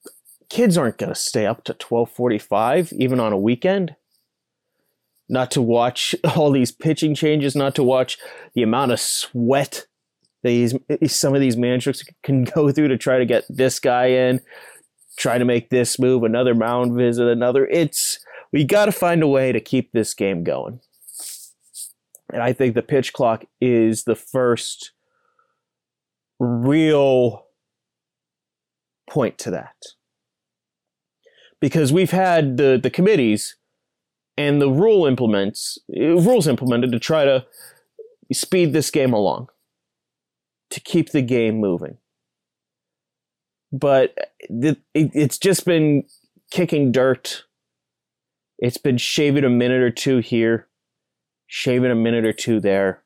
kids 0.55 0.77
aren't 0.77 0.97
going 0.97 1.13
to 1.13 1.19
stay 1.19 1.45
up 1.45 1.65
to 1.65 1.73
12:45 1.73 2.93
even 2.93 3.19
on 3.19 3.33
a 3.33 3.37
weekend. 3.37 3.97
Not 5.27 5.51
to 5.51 5.61
watch 5.61 6.15
all 6.35 6.49
these 6.49 6.71
pitching 6.71 7.13
changes, 7.13 7.57
not 7.57 7.75
to 7.75 7.83
watch 7.83 8.17
the 8.53 8.63
amount 8.63 8.93
of 8.93 9.01
sweat 9.01 9.85
these 10.43 10.73
some 11.07 11.35
of 11.35 11.41
these 11.41 11.57
managers 11.57 12.05
can 12.23 12.45
go 12.45 12.71
through 12.71 12.87
to 12.87 12.97
try 12.97 13.17
to 13.17 13.25
get 13.25 13.43
this 13.49 13.81
guy 13.81 14.05
in, 14.05 14.39
try 15.17 15.37
to 15.37 15.43
make 15.43 15.71
this 15.71 15.99
move, 15.99 16.23
another 16.23 16.55
mound 16.55 16.95
visit, 16.95 17.27
another. 17.27 17.67
It's 17.67 18.19
we 18.53 18.63
got 18.63 18.85
to 18.85 18.93
find 18.93 19.21
a 19.23 19.27
way 19.27 19.51
to 19.51 19.59
keep 19.59 19.91
this 19.91 20.13
game 20.13 20.45
going. 20.45 20.79
And 22.31 22.41
I 22.41 22.53
think 22.53 22.75
the 22.75 22.81
pitch 22.81 23.11
clock 23.11 23.43
is 23.59 24.05
the 24.05 24.15
first 24.15 24.93
real 26.39 27.45
point 29.09 29.37
to 29.39 29.51
that 29.51 29.75
because 31.65 31.91
we've 31.91 32.11
had 32.11 32.57
the, 32.57 32.79
the 32.81 32.91
committees 32.91 33.55
and 34.37 34.61
the 34.61 34.69
rule 34.69 35.07
implements 35.07 35.79
uh, 35.99 36.15
rules 36.21 36.45
implemented 36.45 36.91
to 36.91 36.99
try 36.99 37.25
to 37.25 37.43
speed 38.31 38.71
this 38.71 38.91
game 38.91 39.11
along 39.13 39.49
to 40.69 40.79
keep 40.79 41.09
the 41.09 41.23
game 41.23 41.59
moving. 41.59 41.97
But 43.71 44.13
it's 44.93 45.39
just 45.39 45.65
been 45.65 46.03
kicking 46.51 46.91
dirt. 46.91 47.45
It's 48.59 48.77
been 48.77 48.99
shaving 48.99 49.43
a 49.43 49.49
minute 49.49 49.81
or 49.81 49.89
two 49.89 50.19
here 50.19 50.67
shaving 51.47 51.89
a 51.89 51.95
minute 51.95 52.25
or 52.25 52.33
two 52.33 52.59
there. 52.59 53.01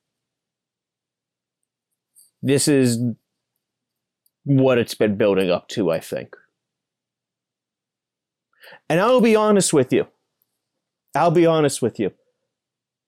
This 2.41 2.67
is 2.67 2.99
what 4.43 4.79
it's 4.79 4.95
been 4.95 5.15
building 5.15 5.51
up 5.51 5.67
to 5.67 5.91
i 5.91 5.99
think 5.99 6.35
and 8.89 8.99
I'll 8.99 9.21
be 9.21 9.35
honest 9.35 9.73
with 9.73 9.91
you. 9.93 10.07
I'll 11.15 11.31
be 11.31 11.45
honest 11.45 11.81
with 11.81 11.99
you. 11.99 12.11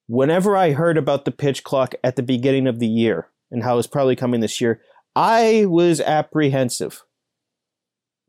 Whenever 0.07 0.57
I 0.57 0.71
heard 0.71 0.97
about 0.97 1.25
the 1.25 1.31
pitch 1.31 1.63
clock 1.63 1.95
at 2.03 2.15
the 2.15 2.23
beginning 2.23 2.67
of 2.67 2.79
the 2.79 2.87
year 2.87 3.29
and 3.49 3.63
how 3.63 3.77
it's 3.77 3.87
probably 3.87 4.15
coming 4.15 4.41
this 4.41 4.59
year, 4.59 4.81
I 5.15 5.65
was 5.67 6.01
apprehensive. 6.01 7.03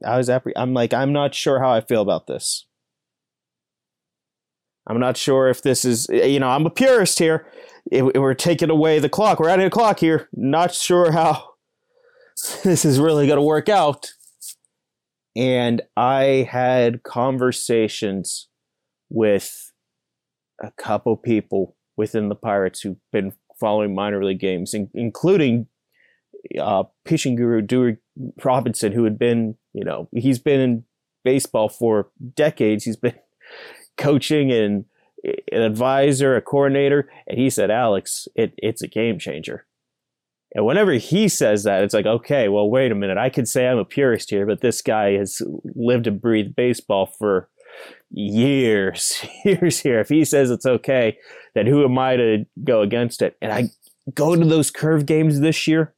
I 0.04 0.16
was 0.16 0.28
appreh- 0.28 0.52
I'm 0.56 0.74
like, 0.74 0.92
I'm 0.92 1.12
not 1.12 1.34
sure 1.34 1.60
how 1.60 1.72
I 1.72 1.80
feel 1.80 2.02
about 2.02 2.26
this. 2.26 2.66
I'm 4.86 4.98
not 4.98 5.16
sure 5.16 5.48
if 5.48 5.62
this 5.62 5.84
is, 5.84 6.08
you 6.10 6.40
know, 6.40 6.48
I'm 6.48 6.66
a 6.66 6.70
purist 6.70 7.18
here. 7.18 7.46
If 7.90 8.04
we're 8.14 8.34
taking 8.34 8.70
away 8.70 8.98
the 8.98 9.08
clock, 9.08 9.38
we're 9.38 9.48
adding 9.48 9.66
a 9.66 9.70
clock 9.70 10.00
here. 10.00 10.28
Not 10.32 10.74
sure 10.74 11.12
how 11.12 11.50
this 12.64 12.84
is 12.84 12.98
really 12.98 13.26
going 13.26 13.36
to 13.38 13.42
work 13.42 13.68
out. 13.68 14.12
And 15.34 15.82
I 15.96 16.48
had 16.50 17.02
conversations 17.02 18.48
with 19.08 19.72
a 20.62 20.70
couple 20.72 21.16
people 21.16 21.76
within 21.96 22.28
the 22.28 22.34
Pirates 22.34 22.80
who've 22.80 22.96
been 23.10 23.32
following 23.58 23.94
minor 23.94 24.24
league 24.24 24.40
games, 24.40 24.74
in- 24.74 24.90
including 24.94 25.66
uh, 26.60 26.84
pitching 27.04 27.36
guru 27.36 27.62
Dewey 27.62 27.96
Robinson, 28.44 28.92
who 28.92 29.04
had 29.04 29.18
been, 29.18 29.56
you 29.72 29.84
know, 29.84 30.08
he's 30.12 30.38
been 30.38 30.60
in 30.60 30.84
baseball 31.24 31.68
for 31.68 32.10
decades. 32.34 32.84
He's 32.84 32.96
been 32.96 33.14
coaching 33.96 34.50
and 34.50 34.84
an 35.52 35.62
advisor, 35.62 36.36
a 36.36 36.42
coordinator, 36.42 37.08
and 37.26 37.38
he 37.38 37.48
said, 37.48 37.70
Alex, 37.70 38.26
it, 38.34 38.54
it's 38.58 38.82
a 38.82 38.88
game 38.88 39.18
changer. 39.18 39.66
And 40.54 40.66
whenever 40.66 40.92
he 40.92 41.28
says 41.28 41.64
that, 41.64 41.82
it's 41.82 41.94
like, 41.94 42.06
okay, 42.06 42.48
well, 42.48 42.68
wait 42.68 42.92
a 42.92 42.94
minute. 42.94 43.16
I 43.16 43.30
could 43.30 43.48
say 43.48 43.66
I'm 43.66 43.78
a 43.78 43.84
purist 43.84 44.30
here, 44.30 44.46
but 44.46 44.60
this 44.60 44.82
guy 44.82 45.12
has 45.12 45.40
lived 45.64 46.06
and 46.06 46.20
breathed 46.20 46.54
baseball 46.54 47.06
for 47.06 47.48
years, 48.10 49.24
years 49.44 49.80
here. 49.80 50.00
If 50.00 50.10
he 50.10 50.24
says 50.24 50.50
it's 50.50 50.66
okay, 50.66 51.16
then 51.54 51.66
who 51.66 51.84
am 51.84 51.98
I 51.98 52.16
to 52.16 52.44
go 52.64 52.82
against 52.82 53.22
it? 53.22 53.36
And 53.40 53.52
I 53.52 53.70
go 54.14 54.36
to 54.36 54.44
those 54.44 54.70
curve 54.70 55.06
games 55.06 55.40
this 55.40 55.66
year. 55.66 55.94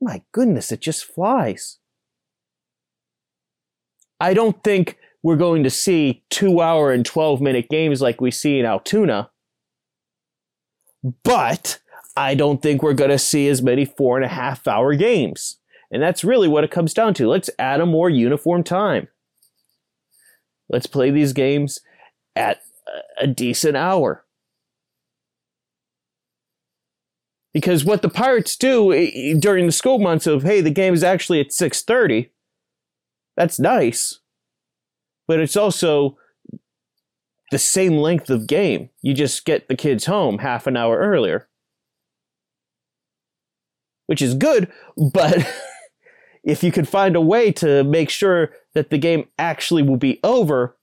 My 0.00 0.22
goodness, 0.32 0.72
it 0.72 0.80
just 0.80 1.04
flies. 1.04 1.78
I 4.20 4.34
don't 4.34 4.62
think 4.64 4.98
we're 5.22 5.36
going 5.36 5.64
to 5.64 5.70
see 5.70 6.24
two 6.30 6.60
hour 6.60 6.92
and 6.92 7.04
12 7.04 7.40
minute 7.40 7.68
games 7.68 8.00
like 8.00 8.20
we 8.20 8.30
see 8.30 8.58
in 8.58 8.66
Altoona. 8.66 9.30
But 11.22 11.78
I 12.18 12.34
don't 12.34 12.60
think 12.60 12.82
we're 12.82 12.94
going 12.94 13.10
to 13.10 13.18
see 13.18 13.48
as 13.48 13.62
many 13.62 13.84
four 13.84 14.16
and 14.16 14.24
a 14.24 14.28
half 14.28 14.66
hour 14.66 14.94
games. 14.94 15.58
And 15.90 16.02
that's 16.02 16.24
really 16.24 16.48
what 16.48 16.64
it 16.64 16.70
comes 16.70 16.92
down 16.92 17.14
to. 17.14 17.28
Let's 17.28 17.48
add 17.58 17.80
a 17.80 17.86
more 17.86 18.10
uniform 18.10 18.64
time. 18.64 19.08
Let's 20.68 20.86
play 20.86 21.10
these 21.10 21.32
games 21.32 21.78
at 22.36 22.60
a 23.18 23.26
decent 23.26 23.76
hour. 23.76 24.24
Because 27.54 27.84
what 27.84 28.02
the 28.02 28.10
Pirates 28.10 28.56
do 28.56 28.92
eh, 28.92 29.10
eh, 29.14 29.34
during 29.38 29.66
the 29.66 29.72
school 29.72 29.98
months 29.98 30.26
of, 30.26 30.42
hey, 30.42 30.60
the 30.60 30.70
game 30.70 30.92
is 30.92 31.02
actually 31.02 31.40
at 31.40 31.48
6.30, 31.48 32.30
that's 33.36 33.58
nice 33.58 34.20
but 35.28 35.38
it's 35.38 35.56
also 35.56 36.16
the 37.52 37.58
same 37.58 37.98
length 37.98 38.30
of 38.30 38.48
game. 38.48 38.88
You 39.02 39.14
just 39.14 39.44
get 39.44 39.68
the 39.68 39.76
kids 39.76 40.06
home 40.06 40.38
half 40.38 40.66
an 40.66 40.76
hour 40.76 40.98
earlier, 40.98 41.48
which 44.08 44.20
is 44.20 44.34
good, 44.34 44.70
but 45.12 45.46
if 46.44 46.62
you 46.62 46.72
could 46.72 46.88
find 46.88 47.14
a 47.14 47.20
way 47.20 47.52
to 47.52 47.84
make 47.84 48.10
sure 48.10 48.50
that 48.74 48.90
the 48.90 48.98
game 48.98 49.28
actually 49.38 49.82
will 49.82 49.96
be 49.96 50.18
over 50.24 50.76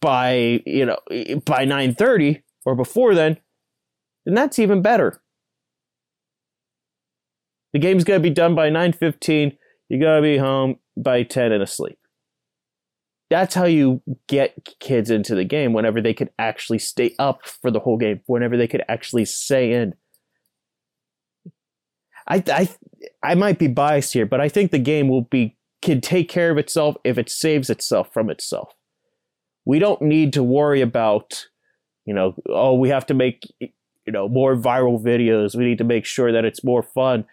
by, 0.00 0.62
you 0.66 0.84
know, 0.84 0.98
by 1.44 1.64
9:30 1.64 2.42
or 2.64 2.74
before 2.74 3.14
then, 3.14 3.38
then 4.24 4.34
that's 4.34 4.58
even 4.58 4.82
better. 4.82 5.20
The 7.72 7.78
game's 7.78 8.04
going 8.04 8.20
to 8.20 8.28
be 8.28 8.34
done 8.34 8.54
by 8.54 8.70
9:15. 8.70 9.56
You 9.88 10.00
got 10.00 10.16
to 10.16 10.22
be 10.22 10.38
home 10.38 10.78
by 10.96 11.22
10 11.22 11.52
and 11.52 11.62
asleep 11.62 11.98
that's 13.30 13.54
how 13.54 13.64
you 13.64 14.02
get 14.26 14.54
kids 14.80 15.10
into 15.10 15.34
the 15.34 15.44
game 15.44 15.72
whenever 15.72 16.00
they 16.00 16.14
could 16.14 16.30
actually 16.38 16.78
stay 16.78 17.14
up 17.18 17.46
for 17.46 17.70
the 17.70 17.80
whole 17.80 17.98
game, 17.98 18.20
whenever 18.26 18.56
they 18.56 18.66
could 18.66 18.82
actually 18.88 19.24
stay 19.24 19.72
in. 19.72 19.94
I, 22.28 22.42
I, 22.48 22.68
I 23.22 23.34
might 23.34 23.58
be 23.58 23.68
biased 23.68 24.12
here, 24.12 24.26
but 24.26 24.40
I 24.40 24.48
think 24.48 24.70
the 24.70 24.78
game 24.78 25.08
will 25.08 25.22
be 25.22 25.56
can 25.80 26.00
take 26.00 26.28
care 26.28 26.50
of 26.50 26.58
itself 26.58 26.96
if 27.04 27.18
it 27.18 27.30
saves 27.30 27.70
itself 27.70 28.12
from 28.12 28.30
itself. 28.30 28.74
We 29.64 29.78
don't 29.78 30.02
need 30.02 30.32
to 30.32 30.42
worry 30.42 30.80
about, 30.80 31.46
you 32.04 32.14
know, 32.14 32.34
oh, 32.48 32.74
we 32.74 32.88
have 32.88 33.06
to 33.06 33.14
make, 33.14 33.42
you 33.60 34.12
know, 34.12 34.28
more 34.28 34.56
viral 34.56 35.02
videos. 35.02 35.54
We 35.54 35.64
need 35.64 35.78
to 35.78 35.84
make 35.84 36.04
sure 36.04 36.32
that 36.32 36.44
it's 36.44 36.64
more 36.64 36.82
fun. 36.82 37.26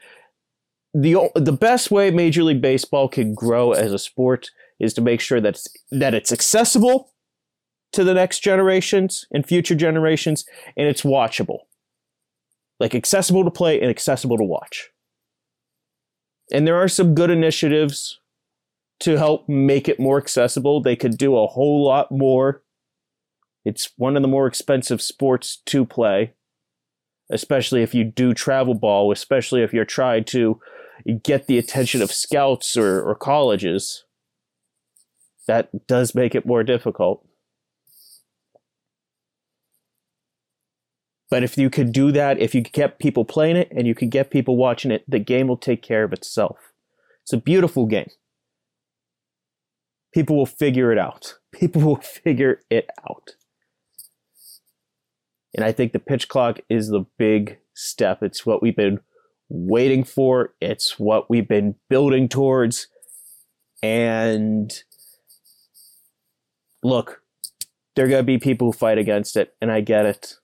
The 0.93 1.29
the 1.36 1.51
best 1.51 1.91
way 1.91 2.12
Major 2.12 2.43
League 2.43 2.62
Baseball 2.62 3.10
can 3.10 3.34
grow 3.34 3.71
as 3.71 3.91
a 3.91 3.99
sport 3.99 4.51
is 4.79 4.93
to 4.93 5.01
make 5.01 5.21
sure 5.21 5.41
that 5.41 5.55
it's, 5.55 5.67
that 5.91 6.13
it's 6.13 6.31
accessible 6.31 7.13
to 7.93 8.03
the 8.03 8.13
next 8.13 8.39
generations 8.39 9.25
and 9.31 9.45
future 9.45 9.75
generations 9.75 10.45
and 10.77 10.88
it's 10.88 11.01
watchable. 11.01 11.60
Like 12.79 12.95
accessible 12.95 13.43
to 13.43 13.51
play 13.51 13.79
and 13.79 13.89
accessible 13.89 14.38
to 14.38 14.43
watch. 14.43 14.89
And 16.51 16.67
there 16.67 16.75
are 16.75 16.88
some 16.88 17.15
good 17.15 17.29
initiatives 17.29 18.19
to 18.99 19.17
help 19.17 19.47
make 19.49 19.89
it 19.89 19.99
more 19.99 20.17
accessible. 20.17 20.81
They 20.81 20.95
could 20.95 21.17
do 21.17 21.38
a 21.38 21.47
whole 21.47 21.83
lot 21.83 22.11
more. 22.11 22.61
It's 23.63 23.91
one 23.97 24.15
of 24.15 24.21
the 24.21 24.27
more 24.27 24.45
expensive 24.45 25.01
sports 25.01 25.57
to 25.65 25.85
play, 25.85 26.33
especially 27.31 27.81
if 27.81 27.95
you 27.95 28.03
do 28.03 28.33
travel 28.33 28.75
ball, 28.75 29.11
especially 29.11 29.63
if 29.63 29.73
you're 29.73 29.85
trying 29.85 30.23
to 30.25 30.59
get 31.23 31.47
the 31.47 31.57
attention 31.57 32.01
of 32.01 32.11
scouts 32.11 32.77
or, 32.77 33.01
or 33.01 33.15
colleges 33.15 34.05
that 35.47 35.88
does 35.88 36.15
make 36.15 36.35
it 36.35 36.45
more 36.45 36.63
difficult. 36.63 37.27
But 41.29 41.43
if 41.43 41.57
you 41.57 41.69
could 41.69 41.91
do 41.91 42.11
that, 42.11 42.39
if 42.39 42.53
you 42.53 42.61
could 42.63 42.73
get 42.73 42.99
people 42.99 43.25
playing 43.25 43.55
it 43.55 43.69
and 43.71 43.88
you 43.88 43.95
could 43.95 44.11
get 44.11 44.29
people 44.29 44.57
watching 44.57 44.91
it, 44.91 45.03
the 45.07 45.19
game 45.19 45.47
will 45.47 45.57
take 45.57 45.81
care 45.81 46.03
of 46.03 46.13
itself. 46.13 46.73
It's 47.23 47.33
a 47.33 47.38
beautiful 47.38 47.88
game. 47.88 48.09
People 50.13 50.38
will 50.38 50.45
figure 50.45 50.91
it 50.91 50.97
out. 50.97 51.35
People 51.51 51.81
will 51.81 52.01
figure 52.01 52.61
it 52.69 52.89
out. 53.09 53.31
And 55.55 55.63
I 55.63 55.71
think 55.71 55.93
the 55.93 55.99
pitch 55.99 56.27
clock 56.27 56.59
is 56.69 56.89
the 56.89 57.05
big 57.17 57.57
step. 57.73 58.21
It's 58.21 58.45
what 58.45 58.61
we've 58.61 58.75
been 58.75 58.99
waiting 59.49 60.03
for, 60.03 60.53
it's 60.59 60.99
what 60.99 61.29
we've 61.29 61.47
been 61.47 61.75
building 61.89 62.27
towards. 62.27 62.88
And 63.81 64.71
look, 66.83 67.21
there 67.95 68.05
are 68.05 68.09
going 68.09 68.19
to 68.19 68.23
be 68.23 68.38
people 68.38 68.67
who 68.67 68.73
fight 68.73 68.97
against 68.97 69.38
it, 69.38 69.55
and 69.61 69.71
I 69.71 69.81
get 69.81 70.05
it. 70.05 70.35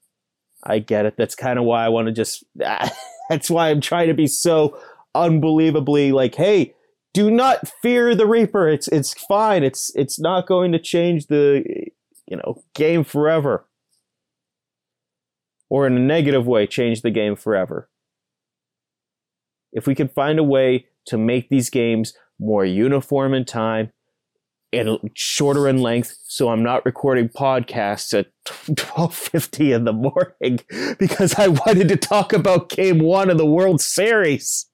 I 0.64 0.80
get 0.80 1.06
it. 1.06 1.16
That's 1.18 1.36
kind 1.36 1.58
of 1.58 1.66
why 1.66 1.86
I 1.86 1.90
want 1.90 2.08
to 2.08 2.12
just. 2.12 2.44
that's 3.30 3.50
why 3.50 3.70
I'm 3.70 3.82
trying 3.82 4.08
to 4.08 4.14
be 4.14 4.28
so 4.28 4.78
unbelievably 5.16 6.12
like, 6.12 6.36
hey, 6.36 6.74
do 7.14 7.30
not 7.30 7.68
fear 7.82 8.16
the 8.16 8.26
Reaper. 8.26 8.68
It's 8.68 8.88
it's 8.88 9.14
fine. 9.14 9.64
It's 9.64 9.92
it's 9.96 10.20
not 10.20 10.48
going 10.48 10.72
to 10.72 10.80
change 10.80 11.28
the 11.28 11.64
you 12.28 12.38
know 12.38 12.64
game 12.74 13.04
forever, 13.04 13.68
or 15.70 15.88
in 15.88 15.98
a 15.98 16.00
negative 16.00 16.48
way, 16.48 16.68
change 16.68 17.02
the 17.02 17.12
game 17.12 17.36
forever. 17.36 17.90
If 19.74 19.88
we 19.88 19.96
could 19.96 20.12
find 20.12 20.40
a 20.40 20.44
way 20.44 20.88
to 21.08 21.18
make 21.18 21.50
these 21.50 21.70
games 21.70 22.14
more 22.40 22.66
uniform 22.66 23.34
in 23.34 23.46
time, 23.46 23.92
and 24.74 24.98
shorter 25.14 25.68
in 25.68 25.82
length 25.82 26.18
so 26.24 26.50
i'm 26.50 26.64
not 26.64 26.86
recording 26.86 27.28
podcasts 27.28 28.18
at 28.18 28.28
12.50 28.46 29.76
in 29.76 29.84
the 29.84 29.94
morning 29.94 30.60
because 31.00 31.36
i 31.36 31.48
wanted 31.48 31.90
to 31.90 31.98
talk 31.98 32.34
about 32.34 32.70
game 32.70 33.00
one 33.00 33.30
of 33.30 33.38
the 33.38 33.46
world 33.46 33.82
series. 33.82 34.68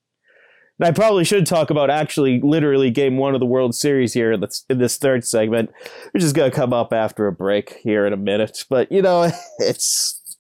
And 0.80 0.88
i 0.88 0.92
probably 0.92 1.24
should 1.24 1.46
talk 1.46 1.70
about 1.70 1.90
actually 1.90 2.40
literally 2.42 2.92
game 2.92 3.18
one 3.18 3.34
of 3.34 3.40
the 3.40 3.46
world 3.46 3.74
series 3.74 4.14
here 4.14 4.32
in 4.32 4.42
this, 4.42 4.64
in 4.70 4.78
this 4.78 4.98
third 4.98 5.26
segment. 5.26 5.72
Which 6.12 6.24
is 6.24 6.34
going 6.34 6.52
to 6.52 6.56
come 6.56 6.74
up 6.74 6.94
after 6.94 7.28
a 7.28 7.32
break 7.32 7.78
here 7.82 8.06
in 8.06 8.14
a 8.14 8.18
minute 8.18 8.64
but 8.70 8.92
you 8.92 9.02
know 9.02 9.32
it's 9.60 10.38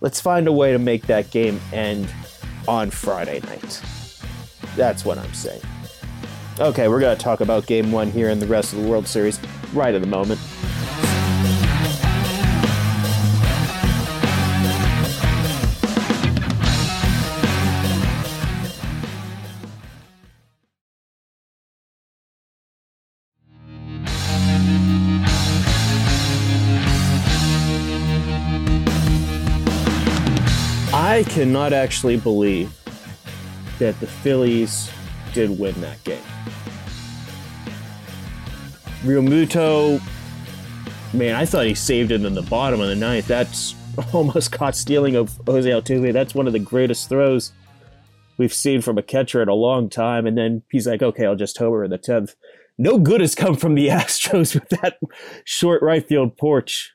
let's 0.00 0.20
find 0.20 0.46
a 0.46 0.52
way 0.52 0.72
to 0.72 0.78
make 0.78 1.06
that 1.06 1.30
game 1.30 1.60
end 1.72 2.12
on 2.66 2.90
friday 2.90 3.40
night. 3.40 3.82
That's 4.76 5.04
what 5.04 5.18
i'm 5.18 5.34
saying 5.34 5.60
Okay, 6.60 6.86
we're 6.86 7.00
going 7.00 7.16
to 7.16 7.20
talk 7.20 7.40
about 7.40 7.66
game 7.66 7.90
one 7.90 8.12
here 8.12 8.30
in 8.30 8.38
the 8.38 8.46
rest 8.46 8.72
of 8.72 8.80
the 8.80 8.88
World 8.88 9.08
Series 9.08 9.40
right 9.72 9.92
at 9.92 10.00
the 10.00 10.06
moment. 10.06 10.40
I 30.94 31.24
cannot 31.28 31.72
actually 31.72 32.16
believe 32.16 32.72
that 33.80 33.98
the 33.98 34.06
Phillies 34.06 34.88
did 35.32 35.58
win 35.58 35.80
that 35.80 36.02
game. 36.04 36.22
Realmuto, 39.04 40.00
man, 41.12 41.34
I 41.34 41.44
thought 41.44 41.66
he 41.66 41.74
saved 41.74 42.10
it 42.10 42.24
in 42.24 42.34
the 42.34 42.40
bottom 42.40 42.80
of 42.80 42.88
the 42.88 42.96
ninth. 42.96 43.26
That's 43.26 43.74
almost 44.14 44.50
caught 44.50 44.74
stealing 44.74 45.14
of 45.14 45.38
Jose 45.46 45.68
Altuve. 45.68 46.14
That's 46.14 46.34
one 46.34 46.46
of 46.46 46.54
the 46.54 46.58
greatest 46.58 47.10
throws 47.10 47.52
we've 48.38 48.54
seen 48.54 48.80
from 48.80 48.96
a 48.96 49.02
catcher 49.02 49.42
in 49.42 49.48
a 49.50 49.54
long 49.54 49.90
time. 49.90 50.26
And 50.26 50.38
then 50.38 50.62
he's 50.70 50.86
like, 50.86 51.02
okay, 51.02 51.26
I'll 51.26 51.36
just 51.36 51.58
homer 51.58 51.84
in 51.84 51.90
the 51.90 51.98
10th. 51.98 52.34
No 52.78 52.98
good 52.98 53.20
has 53.20 53.34
come 53.34 53.56
from 53.56 53.74
the 53.74 53.88
Astros 53.90 54.54
with 54.54 54.70
that 54.70 54.98
short 55.44 55.82
right 55.82 56.06
field 56.06 56.38
porch. 56.38 56.94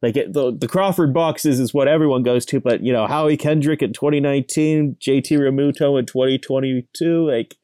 Like 0.00 0.16
it, 0.16 0.32
the, 0.32 0.56
the 0.56 0.68
Crawford 0.68 1.12
boxes 1.12 1.58
is 1.58 1.74
what 1.74 1.88
everyone 1.88 2.22
goes 2.22 2.46
to, 2.46 2.60
but 2.60 2.82
you 2.82 2.92
know, 2.92 3.08
Howie 3.08 3.36
Kendrick 3.36 3.82
in 3.82 3.92
2019, 3.92 4.96
JT 5.00 5.38
Realmuto 5.38 5.98
in 5.98 6.06
2022, 6.06 7.28
like 7.28 7.56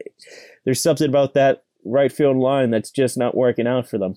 there's 0.65 0.83
something 0.83 1.09
about 1.09 1.35
that 1.35 1.65
right 1.85 2.13
field 2.13 2.37
line 2.37 2.71
that's 2.71 2.91
just 2.91 3.17
not 3.17 3.37
working 3.37 3.67
out 3.67 3.89
for 3.89 3.99
them. 3.99 4.17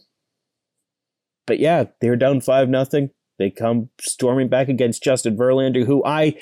But 1.47 1.60
yeah, 1.60 1.86
they're 2.00 2.15
down 2.15 2.41
five 2.41 2.69
nothing. 2.69 3.12
They 3.39 3.50
come 3.50 3.89
storming 4.00 4.50
back 4.50 4.69
against 4.69 5.04
Justin 5.04 5.36
Verlander, 5.36 5.86
who 5.86 6.04
I 6.06 6.38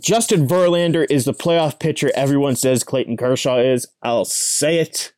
Justin 0.00 0.46
Verlander 0.48 1.06
is 1.10 1.24
the 1.24 1.34
playoff 1.34 1.78
pitcher 1.78 2.10
everyone 2.14 2.56
says 2.56 2.84
Clayton 2.84 3.16
Kershaw 3.16 3.58
is. 3.58 3.86
I'll 4.02 4.24
say 4.24 4.78
it. 4.78 5.12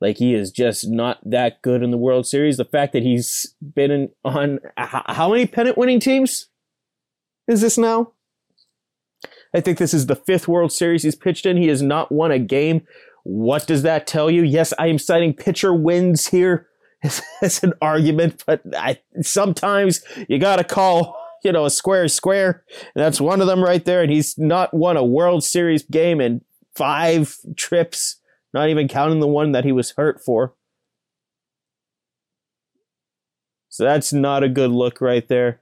Like 0.00 0.16
he 0.16 0.34
is 0.34 0.50
just 0.50 0.88
not 0.88 1.18
that 1.24 1.60
good 1.62 1.82
in 1.82 1.90
the 1.90 1.98
World 1.98 2.26
Series. 2.26 2.56
The 2.56 2.64
fact 2.64 2.92
that 2.94 3.02
he's 3.02 3.54
been 3.74 3.90
in, 3.90 4.08
on 4.24 4.60
how 4.76 5.30
many 5.30 5.46
pennant 5.46 5.76
winning 5.76 6.00
teams 6.00 6.48
is 7.46 7.60
this 7.60 7.76
now? 7.76 8.12
I 9.54 9.60
think 9.60 9.78
this 9.78 9.92
is 9.92 10.06
the 10.06 10.16
fifth 10.16 10.48
World 10.48 10.72
Series 10.72 11.02
he's 11.02 11.16
pitched 11.16 11.44
in. 11.44 11.56
He 11.56 11.68
has 11.68 11.82
not 11.82 12.10
won 12.10 12.30
a 12.30 12.38
game. 12.38 12.86
What 13.24 13.66
does 13.66 13.82
that 13.82 14.06
tell 14.06 14.30
you? 14.30 14.42
Yes, 14.42 14.72
I 14.78 14.86
am 14.88 14.98
citing 14.98 15.34
pitcher 15.34 15.74
wins 15.74 16.28
here 16.28 16.66
as, 17.42 17.62
an 17.62 17.74
argument, 17.80 18.44
but 18.46 18.62
I, 18.76 18.98
sometimes 19.22 20.02
you 20.28 20.38
got 20.38 20.56
to 20.56 20.64
call 20.64 21.16
you 21.42 21.52
know 21.52 21.64
a 21.64 21.70
square 21.70 22.08
square, 22.08 22.64
and 22.94 23.04
that's 23.04 23.20
one 23.20 23.40
of 23.40 23.46
them 23.46 23.62
right 23.62 23.84
there. 23.84 24.02
And 24.02 24.10
he's 24.12 24.36
not 24.38 24.74
won 24.74 24.96
a 24.96 25.04
World 25.04 25.44
Series 25.44 25.82
game 25.82 26.20
in 26.20 26.42
five 26.74 27.36
trips 27.56 28.20
not 28.52 28.68
even 28.68 28.88
counting 28.88 29.20
the 29.20 29.28
one 29.28 29.52
that 29.52 29.64
he 29.64 29.72
was 29.72 29.92
hurt 29.92 30.22
for. 30.22 30.54
So 33.68 33.84
that's 33.84 34.12
not 34.12 34.42
a 34.42 34.48
good 34.48 34.70
look 34.70 35.00
right 35.00 35.26
there. 35.28 35.60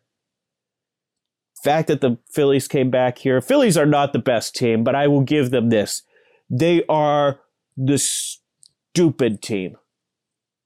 Fact 1.62 1.88
that 1.88 2.00
the 2.00 2.18
Phillies 2.30 2.68
came 2.68 2.90
back 2.90 3.18
here. 3.18 3.40
Phillies 3.40 3.76
are 3.76 3.86
not 3.86 4.12
the 4.12 4.18
best 4.18 4.54
team, 4.54 4.84
but 4.84 4.94
I 4.94 5.08
will 5.08 5.20
give 5.20 5.50
them 5.50 5.70
this. 5.70 6.02
They 6.48 6.84
are 6.88 7.40
the 7.78 7.98
stupid 7.98 9.40
team. 9.40 9.76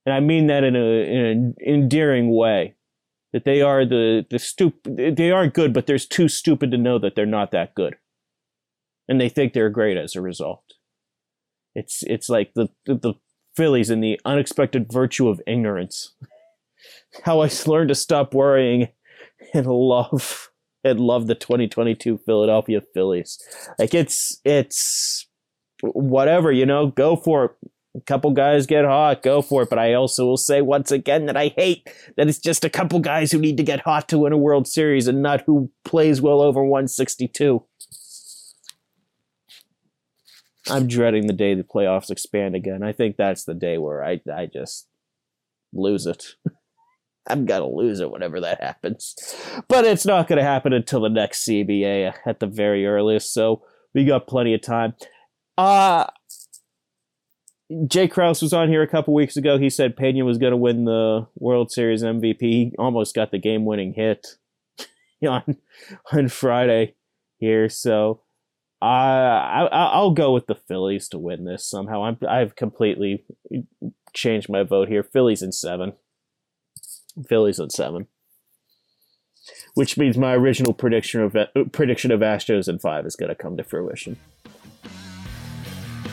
And 0.06 0.14
I 0.14 0.20
mean 0.20 0.46
that 0.48 0.64
in, 0.64 0.74
a, 0.74 0.78
in 0.78 1.24
an 1.24 1.54
endearing 1.64 2.34
way. 2.34 2.74
That 3.32 3.44
they 3.44 3.62
are 3.62 3.86
the, 3.86 4.26
the 4.28 4.38
stupid, 4.38 5.16
they 5.16 5.30
aren't 5.30 5.54
good, 5.54 5.72
but 5.72 5.86
they're 5.86 5.98
too 5.98 6.28
stupid 6.28 6.70
to 6.70 6.76
know 6.76 6.98
that 6.98 7.14
they're 7.14 7.24
not 7.24 7.50
that 7.52 7.74
good. 7.74 7.96
And 9.08 9.18
they 9.18 9.30
think 9.30 9.52
they're 9.52 9.70
great 9.70 9.96
as 9.96 10.14
a 10.14 10.20
result. 10.20 10.64
It's 11.74 12.02
it's 12.02 12.28
like 12.28 12.52
the 12.54 12.68
the, 12.84 12.94
the 12.94 13.14
Phillies 13.56 13.88
and 13.88 14.04
the 14.04 14.20
unexpected 14.26 14.92
virtue 14.92 15.28
of 15.28 15.40
ignorance. 15.46 16.14
How 17.24 17.40
I 17.40 17.50
learned 17.66 17.88
to 17.88 17.94
stop 17.94 18.34
worrying 18.34 18.88
and 19.54 19.66
love 19.66 20.50
and 20.84 21.00
love 21.00 21.26
the 21.26 21.34
2022 21.34 22.18
Philadelphia 22.18 22.82
Phillies. 22.94 23.38
Like 23.78 23.94
it's 23.94 24.40
it's 24.44 25.26
whatever, 25.82 26.50
you 26.50 26.66
know, 26.66 26.88
go 26.88 27.16
for 27.16 27.44
it. 27.44 27.50
A 27.94 28.00
couple 28.00 28.30
guys 28.30 28.66
get 28.66 28.86
hot, 28.86 29.22
go 29.22 29.42
for 29.42 29.62
it. 29.62 29.68
But 29.68 29.78
I 29.78 29.92
also 29.92 30.24
will 30.24 30.38
say 30.38 30.62
once 30.62 30.90
again 30.90 31.26
that 31.26 31.36
I 31.36 31.48
hate 31.48 31.86
that 32.16 32.26
it's 32.26 32.38
just 32.38 32.64
a 32.64 32.70
couple 32.70 33.00
guys 33.00 33.30
who 33.30 33.38
need 33.38 33.58
to 33.58 33.62
get 33.62 33.80
hot 33.80 34.08
to 34.08 34.18
win 34.18 34.32
a 34.32 34.38
World 34.38 34.66
Series 34.66 35.06
and 35.06 35.20
not 35.20 35.42
who 35.42 35.70
plays 35.84 36.22
well 36.22 36.40
over 36.40 36.62
162. 36.64 37.62
I'm 40.70 40.86
dreading 40.86 41.26
the 41.26 41.32
day 41.34 41.54
the 41.54 41.64
playoffs 41.64 42.10
expand 42.10 42.54
again. 42.54 42.82
I 42.82 42.92
think 42.92 43.16
that's 43.16 43.44
the 43.44 43.54
day 43.54 43.78
where 43.78 44.02
I 44.02 44.20
I 44.32 44.46
just 44.46 44.88
lose 45.72 46.06
it. 46.06 46.24
I'm 47.28 47.46
gonna 47.46 47.68
lose 47.68 48.00
it 48.00 48.10
whenever 48.10 48.40
that 48.40 48.62
happens. 48.62 49.14
But 49.68 49.84
it's 49.84 50.06
not 50.06 50.28
gonna 50.28 50.42
happen 50.42 50.72
until 50.72 51.00
the 51.00 51.08
next 51.08 51.46
CBA 51.46 52.14
at 52.26 52.40
the 52.40 52.46
very 52.46 52.86
earliest, 52.86 53.32
so 53.34 53.62
we 53.94 54.04
got 54.04 54.26
plenty 54.26 54.54
of 54.54 54.62
time. 54.62 54.94
Uh 55.56 56.06
Jay 57.86 58.06
Krause 58.06 58.42
was 58.42 58.52
on 58.52 58.68
here 58.68 58.82
a 58.82 58.88
couple 58.88 59.14
weeks 59.14 59.36
ago. 59.36 59.56
He 59.58 59.70
said 59.70 59.96
Pena 59.96 60.24
was 60.24 60.38
gonna 60.38 60.56
win 60.56 60.84
the 60.84 61.26
World 61.36 61.70
Series 61.70 62.02
MVP. 62.02 62.40
He 62.40 62.72
almost 62.78 63.14
got 63.14 63.30
the 63.30 63.38
game 63.38 63.64
winning 63.64 63.94
hit 63.94 64.36
on 65.26 65.56
on 66.12 66.28
Friday 66.28 66.94
here, 67.38 67.68
so 67.68 68.22
I, 68.82 69.68
I 69.70 70.00
will 70.00 70.10
go 70.10 70.32
with 70.32 70.48
the 70.48 70.56
Phillies 70.56 71.08
to 71.10 71.18
win 71.18 71.44
this 71.44 71.64
somehow. 71.64 72.02
I'm 72.02 72.18
I've 72.28 72.56
completely 72.56 73.24
changed 74.12 74.48
my 74.48 74.64
vote 74.64 74.88
here. 74.88 75.04
Phillies 75.04 75.42
in 75.42 75.52
seven. 75.52 75.92
Phillies 77.28 77.60
in 77.60 77.70
seven. 77.70 78.08
Which 79.74 79.96
means 79.96 80.18
my 80.18 80.34
original 80.34 80.72
prediction 80.72 81.20
of 81.20 81.36
prediction 81.72 82.10
of 82.10 82.20
Astros 82.20 82.68
in 82.68 82.80
five 82.80 83.06
is 83.06 83.16
going 83.16 83.28
to 83.28 83.34
come 83.34 83.56
to 83.56 83.64
fruition. 83.64 84.16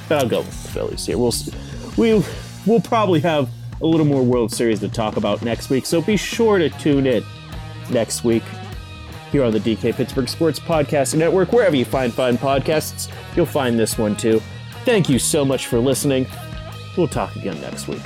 But 0.09 0.23
I'll 0.23 0.29
go 0.29 0.39
with 0.39 0.63
the 0.63 0.69
Phillies 0.69 1.05
here. 1.05 1.17
We'll 1.17 1.33
we 1.95 2.23
we'll 2.65 2.81
probably 2.81 3.21
have 3.21 3.49
a 3.81 3.85
little 3.85 4.05
more 4.05 4.23
World 4.23 4.51
Series 4.51 4.79
to 4.81 4.89
talk 4.89 5.15
about 5.15 5.41
next 5.41 5.69
week, 5.69 5.85
so 5.85 6.01
be 6.01 6.17
sure 6.17 6.57
to 6.57 6.69
tune 6.69 7.07
in 7.07 7.23
next 7.89 8.23
week 8.23 8.43
here 9.31 9.43
on 9.43 9.53
the 9.53 9.59
DK 9.59 9.93
Pittsburgh 9.93 10.27
Sports 10.27 10.59
Podcasting 10.59 11.19
Network. 11.19 11.53
Wherever 11.53 11.75
you 11.75 11.85
find 11.85 12.13
fine 12.13 12.37
podcasts, 12.37 13.09
you'll 13.35 13.45
find 13.45 13.79
this 13.79 13.97
one 13.97 14.15
too. 14.15 14.41
Thank 14.83 15.07
you 15.09 15.19
so 15.19 15.45
much 15.45 15.67
for 15.67 15.79
listening. 15.79 16.25
We'll 16.97 17.07
talk 17.07 17.35
again 17.35 17.59
next 17.61 17.87
week. 17.87 18.01